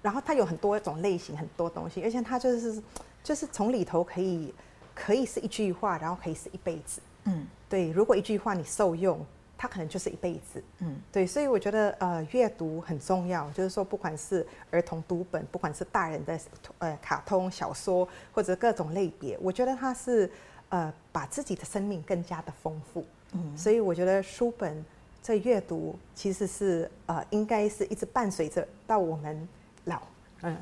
[0.00, 2.82] 然后它有很多种类型，很多东西，而且它就是
[3.22, 4.54] 就是从里头可以
[4.94, 7.02] 可以是一句话，然后可以是一辈子。
[7.24, 9.20] 嗯，对，如果一句话你受用。
[9.64, 16.38] 他可能就是一辈子，嗯，对，所以我觉得呃，阅读很重要，就是说，不管是儿童读本，不管是大人的
[16.80, 20.30] 呃卡通小说或者各种类别，我觉得它是
[20.68, 23.02] 呃把自己的生命更加的丰富，
[23.32, 24.84] 嗯，所以我觉得书本
[25.22, 29.48] 这阅读其实是呃应该是一直伴随着到我们
[29.84, 30.02] 老，
[30.42, 30.54] 嗯。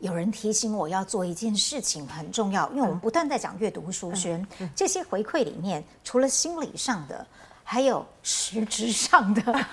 [0.00, 7.24] 有人提醒我要做一件事情很重要，因为我们不断在讲阅读书宣，嗯嗯、这些回馈里面，除了心理上的。
[7.72, 9.40] 还有实质上的，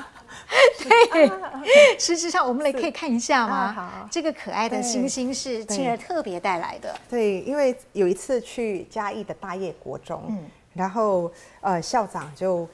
[1.11, 3.55] 对，实质上我们来可以看一下吗？
[3.57, 6.97] 啊、好，这个可爱的星星是青儿特别带来的。
[7.09, 12.65] 对，因为有一次去嘉义的大业国中，嗯，然后呃校长就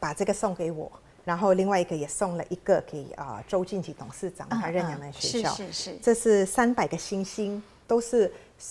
[0.00, 0.90] 把这个送给我，
[1.24, 8.28] 然后另外一个也送了一个给啊、呃、周进吉董事长他任养的学校，是是是，这是三百个星星，都是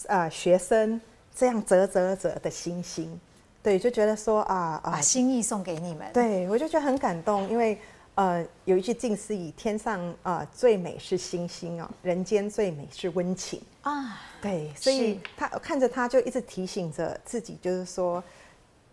[0.07, 0.99] 呃学生
[1.33, 3.17] 这样折折折的星星。
[3.63, 6.05] 对，就觉得说啊啊，把心意送给你们。
[6.13, 7.79] 对，我就觉得很感动，因为
[8.15, 14.19] 呃，有一句近似语：天上啊、呃、最美是星星哦，人间最美是温情啊。
[14.41, 18.21] 对，所以他看着他就一直提醒着自己，就是说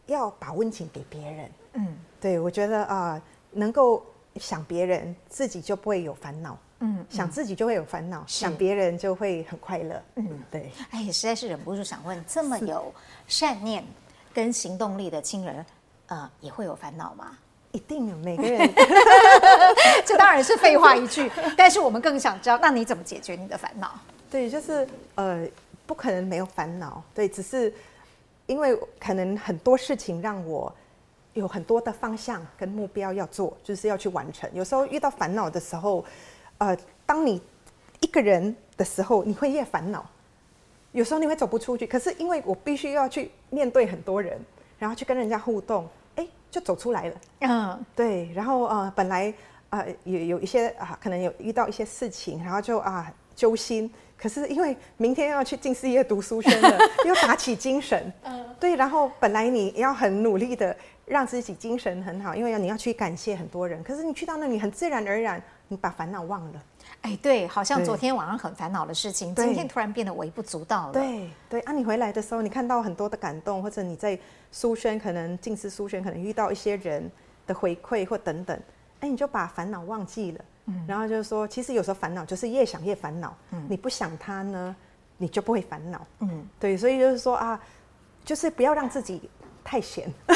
[0.06, 1.50] 要把温情给别人。
[1.72, 4.06] 嗯，对，我觉得啊、呃，能够
[4.36, 6.56] 想别人，自己就不会有烦恼。
[6.82, 10.02] 嗯，想自己就会有烦恼，想别人就会很快乐。
[10.14, 10.70] 嗯，对。
[10.90, 12.90] 哎，实在是忍不住想问，这么有
[13.26, 13.84] 善念
[14.32, 15.64] 跟行动力的亲人，
[16.06, 17.36] 呃，也会有烦恼吗？
[17.72, 18.68] 一定有，每个人。
[20.04, 23.98] 这当然是废话一句，但是我们更想知道，那你怎么解决你的烦恼？
[24.30, 25.46] 对，就是呃，
[25.86, 27.02] 不可能没有烦恼。
[27.14, 27.72] 对，只是
[28.46, 30.72] 因为可能很多事情让我
[31.34, 34.50] 有很多的方向跟目标要做，就是要去完成。
[34.52, 36.04] 有时候遇到烦恼的时候。
[36.58, 36.76] 呃，
[37.06, 37.40] 当你
[38.00, 40.04] 一个人的时候，你会越烦恼。
[40.92, 44.38] 有时候你会走不出去，可是因为我必须要去面对很多人，
[44.78, 47.14] 然后去跟人家互动，哎，就走出来了。
[47.40, 48.30] 嗯，对。
[48.34, 49.32] 然后呃，本来
[49.70, 53.90] 呃有有一些啊，可能有遇到一些事情，然后就啊揪心。
[54.18, 58.12] 可是因为明天要去进事业读书圈了，又打起精神。
[58.24, 58.76] 嗯，对。
[58.76, 60.76] 然后本来你要很努力的
[61.06, 63.82] 让自己精神很好，因为你要去感谢很多人。
[63.82, 65.42] 可是你去到那里，很自然而然。
[65.72, 66.62] 你把烦恼忘了，
[67.02, 70.92] 哎，对，好像昨天晚上很烦恼的事情，今天突然变得微不足道了。
[70.92, 74.18] 对对啊，你回来的时候，你看到很多的感动，或者你在
[74.52, 77.10] 书轩可能静思书轩可能遇到一些人
[77.46, 78.60] 的回馈或等等，
[79.00, 80.44] 哎，你就把烦恼忘记了。
[80.66, 83.34] 嗯，然后就是说，其实有时候烦恼就是越想越烦恼。
[83.50, 84.76] 嗯，你不想它呢，
[85.16, 86.06] 你就不会烦恼。
[86.18, 87.58] 嗯，对，所以就是说啊，
[88.24, 89.28] 就是不要让自己。
[89.64, 90.12] 太闲，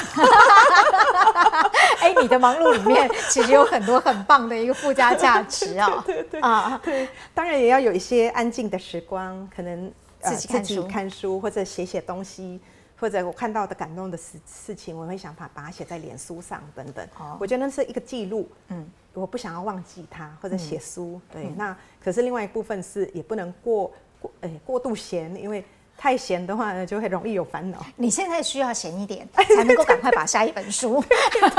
[2.01, 6.03] 哎，你的忙碌里面其实有很多很棒的一个附加价值啊、 哦！
[6.07, 12.61] 对对对啊，对，当然也要有一些安静的时光，可能自己看书、呃、自己看书或者写写东西，
[12.99, 17.07] 或者我看到的感动的事事情，我会想法把它写在脸书上等等。
[17.19, 18.49] 哦，我觉得那是一个记录。
[18.69, 21.21] 嗯，我不想要忘记它，或者写书。
[21.33, 23.91] 嗯、对，那可是另外一部分是也不能过
[24.21, 25.65] 过哎过度闲，因为。
[25.97, 27.85] 太闲的话呢，就会容易有烦恼。
[27.97, 31.03] 你现在需要闲一点，才能够赶快把下一本书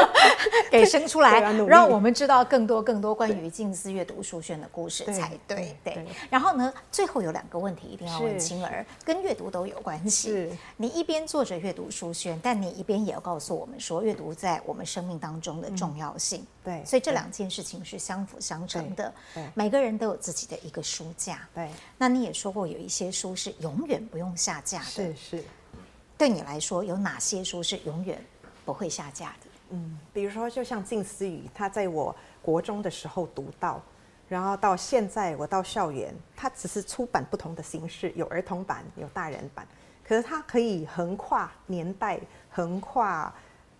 [0.69, 5.75] 给生出来，让我们知道更多更多关于静思阅读书轩的故事才对。
[5.83, 6.05] 对。
[6.29, 10.51] 然后呢，最后有两个问题一定要问青儿，跟阅读都有关系。
[10.77, 16.41] 你一边做着阅读书轩，但你一边也要告诉我们说，阅读在我们生命当中的重要性。
[16.41, 16.83] 嗯、对。
[16.83, 19.13] 所以这两件事情是相辅相成的。
[19.33, 19.41] 对。
[19.41, 21.47] 对，每个人都有自己的一个书架。
[21.53, 21.69] 对。
[21.97, 24.25] 那你也说过，有一些书是永远不用。
[24.35, 25.43] 下架的是是，
[26.17, 28.21] 对你来说有哪些书是永远
[28.65, 29.47] 不会下架的？
[29.69, 33.81] 嗯，比如说就像静思语，他在我国中的时候读到，
[34.27, 39.65] 然后到现在我到校园，它只是出版不同的形式，有儿童版，有大人版，
[40.03, 42.19] 可是它可以横跨年代，
[42.49, 43.33] 横跨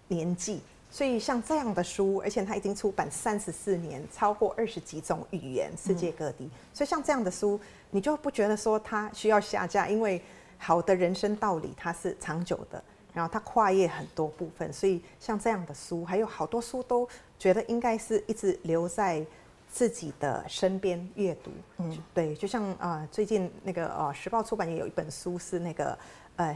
[0.08, 0.62] 年纪。
[0.96, 6.50] 所以像这样的书，而且它已经出版三十四年，超过二十几种语言，世界各地。
[6.74, 7.60] 所以像这样的书，
[7.92, 10.22] 你就不觉得说它需要下架，因为
[10.58, 12.82] 好的人生道理它是长久的，
[13.14, 14.72] 然后它跨越很多部分。
[14.72, 17.06] 所以像这样的书，还有好多书都
[17.38, 19.22] 觉得应该是一直留在
[19.70, 21.52] 自己的身边阅读。
[21.80, 26.00] 嗯，对，就像啊、呃，最近那个呃，时报出版也有一本书是那个
[26.38, 26.56] 呃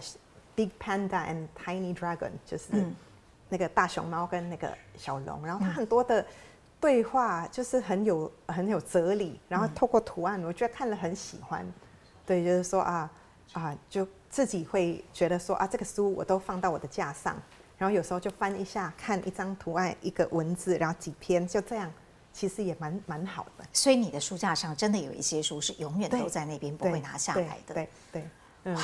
[0.56, 2.86] ，Big Panda and Tiny Dragon，就是。
[3.50, 6.24] 嗯那个大熊猫跟那个小龙，然后它很多的
[6.80, 11.66] 对话就是很有很有哲理，然后透过图案，我觉得看了很喜欢。
[12.28, 13.12] 对，就是说啊
[13.54, 17.36] 啊，就自己会觉得说啊，这个书我都放到我的架上，
[17.76, 21.92] 然后有时候就翻一下，看一张图案，一个文字，然后几篇，就这样，
[22.32, 23.66] 其实也蛮蛮好的。
[23.74, 27.74] 所以你的书架上真的有一些书是永远都在那边，不会拿下来的。
[27.74, 28.28] 对对。
[28.64, 28.82] 对哇，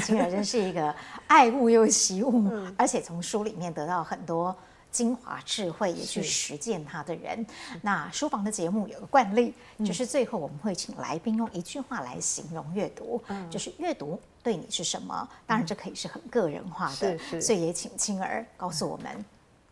[0.00, 0.94] 青儿真是一个
[1.26, 4.54] 爱物又惜物，嗯、而且从书里面得到很多
[4.90, 7.44] 精华智慧，也去实践它的人。
[7.82, 15.28] 那书房的节目有个惯例，嗯、就是最后我们会请来宾用一句话来形容阅读，嗯、就是阅读对你是什么？
[15.44, 19.24] 当然这可以是很个人化的，嗯、所以也请青儿告诉我们，嗯、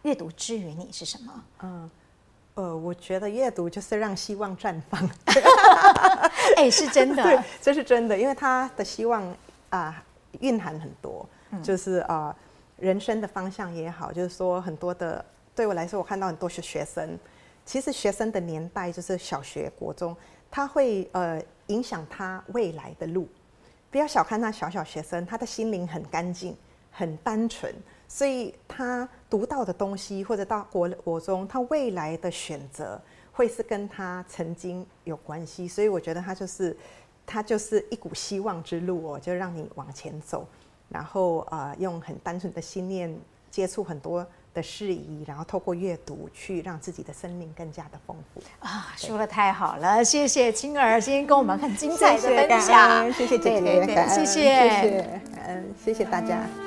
[0.02, 1.44] 阅读之于你是什么？
[1.62, 1.90] 嗯，
[2.54, 5.08] 呃，我觉得阅读就是让希望绽放。
[6.56, 9.22] 哎，是真的， 对，这是真的，因为他的希望。
[9.74, 10.04] 啊，
[10.38, 11.28] 蕴含很多，
[11.60, 12.34] 就是啊，
[12.78, 17.18] 人生的方向也好，就是说很多的，对我来说，我看到很多学学生，
[17.64, 20.16] 其实学生的年代就是小学、国中，
[20.48, 23.28] 他会呃影响他未来的路。
[23.90, 26.56] 不要小看那小小学生，他的心灵很干净、
[26.92, 27.74] 很单纯，
[28.06, 33.00] 所以他读到的东西或者到国国中，他未来的选择
[33.32, 35.66] 会是跟他曾经有关系。
[35.66, 36.76] 所以我觉得他就是。
[37.26, 40.46] 它就是一股希望之路哦，就让你往前走，
[40.88, 43.14] 然后啊、呃，用很单纯的心念
[43.50, 48.92] 接触很多的事宜，然后透过阅读去让自己的生命更加的丰富啊！
[48.96, 56.63] 说的太好了，谢谢青儿今天跟我们很精彩的分享，谢谢姐姐，谢谢，谢谢，嗯，谢谢大家。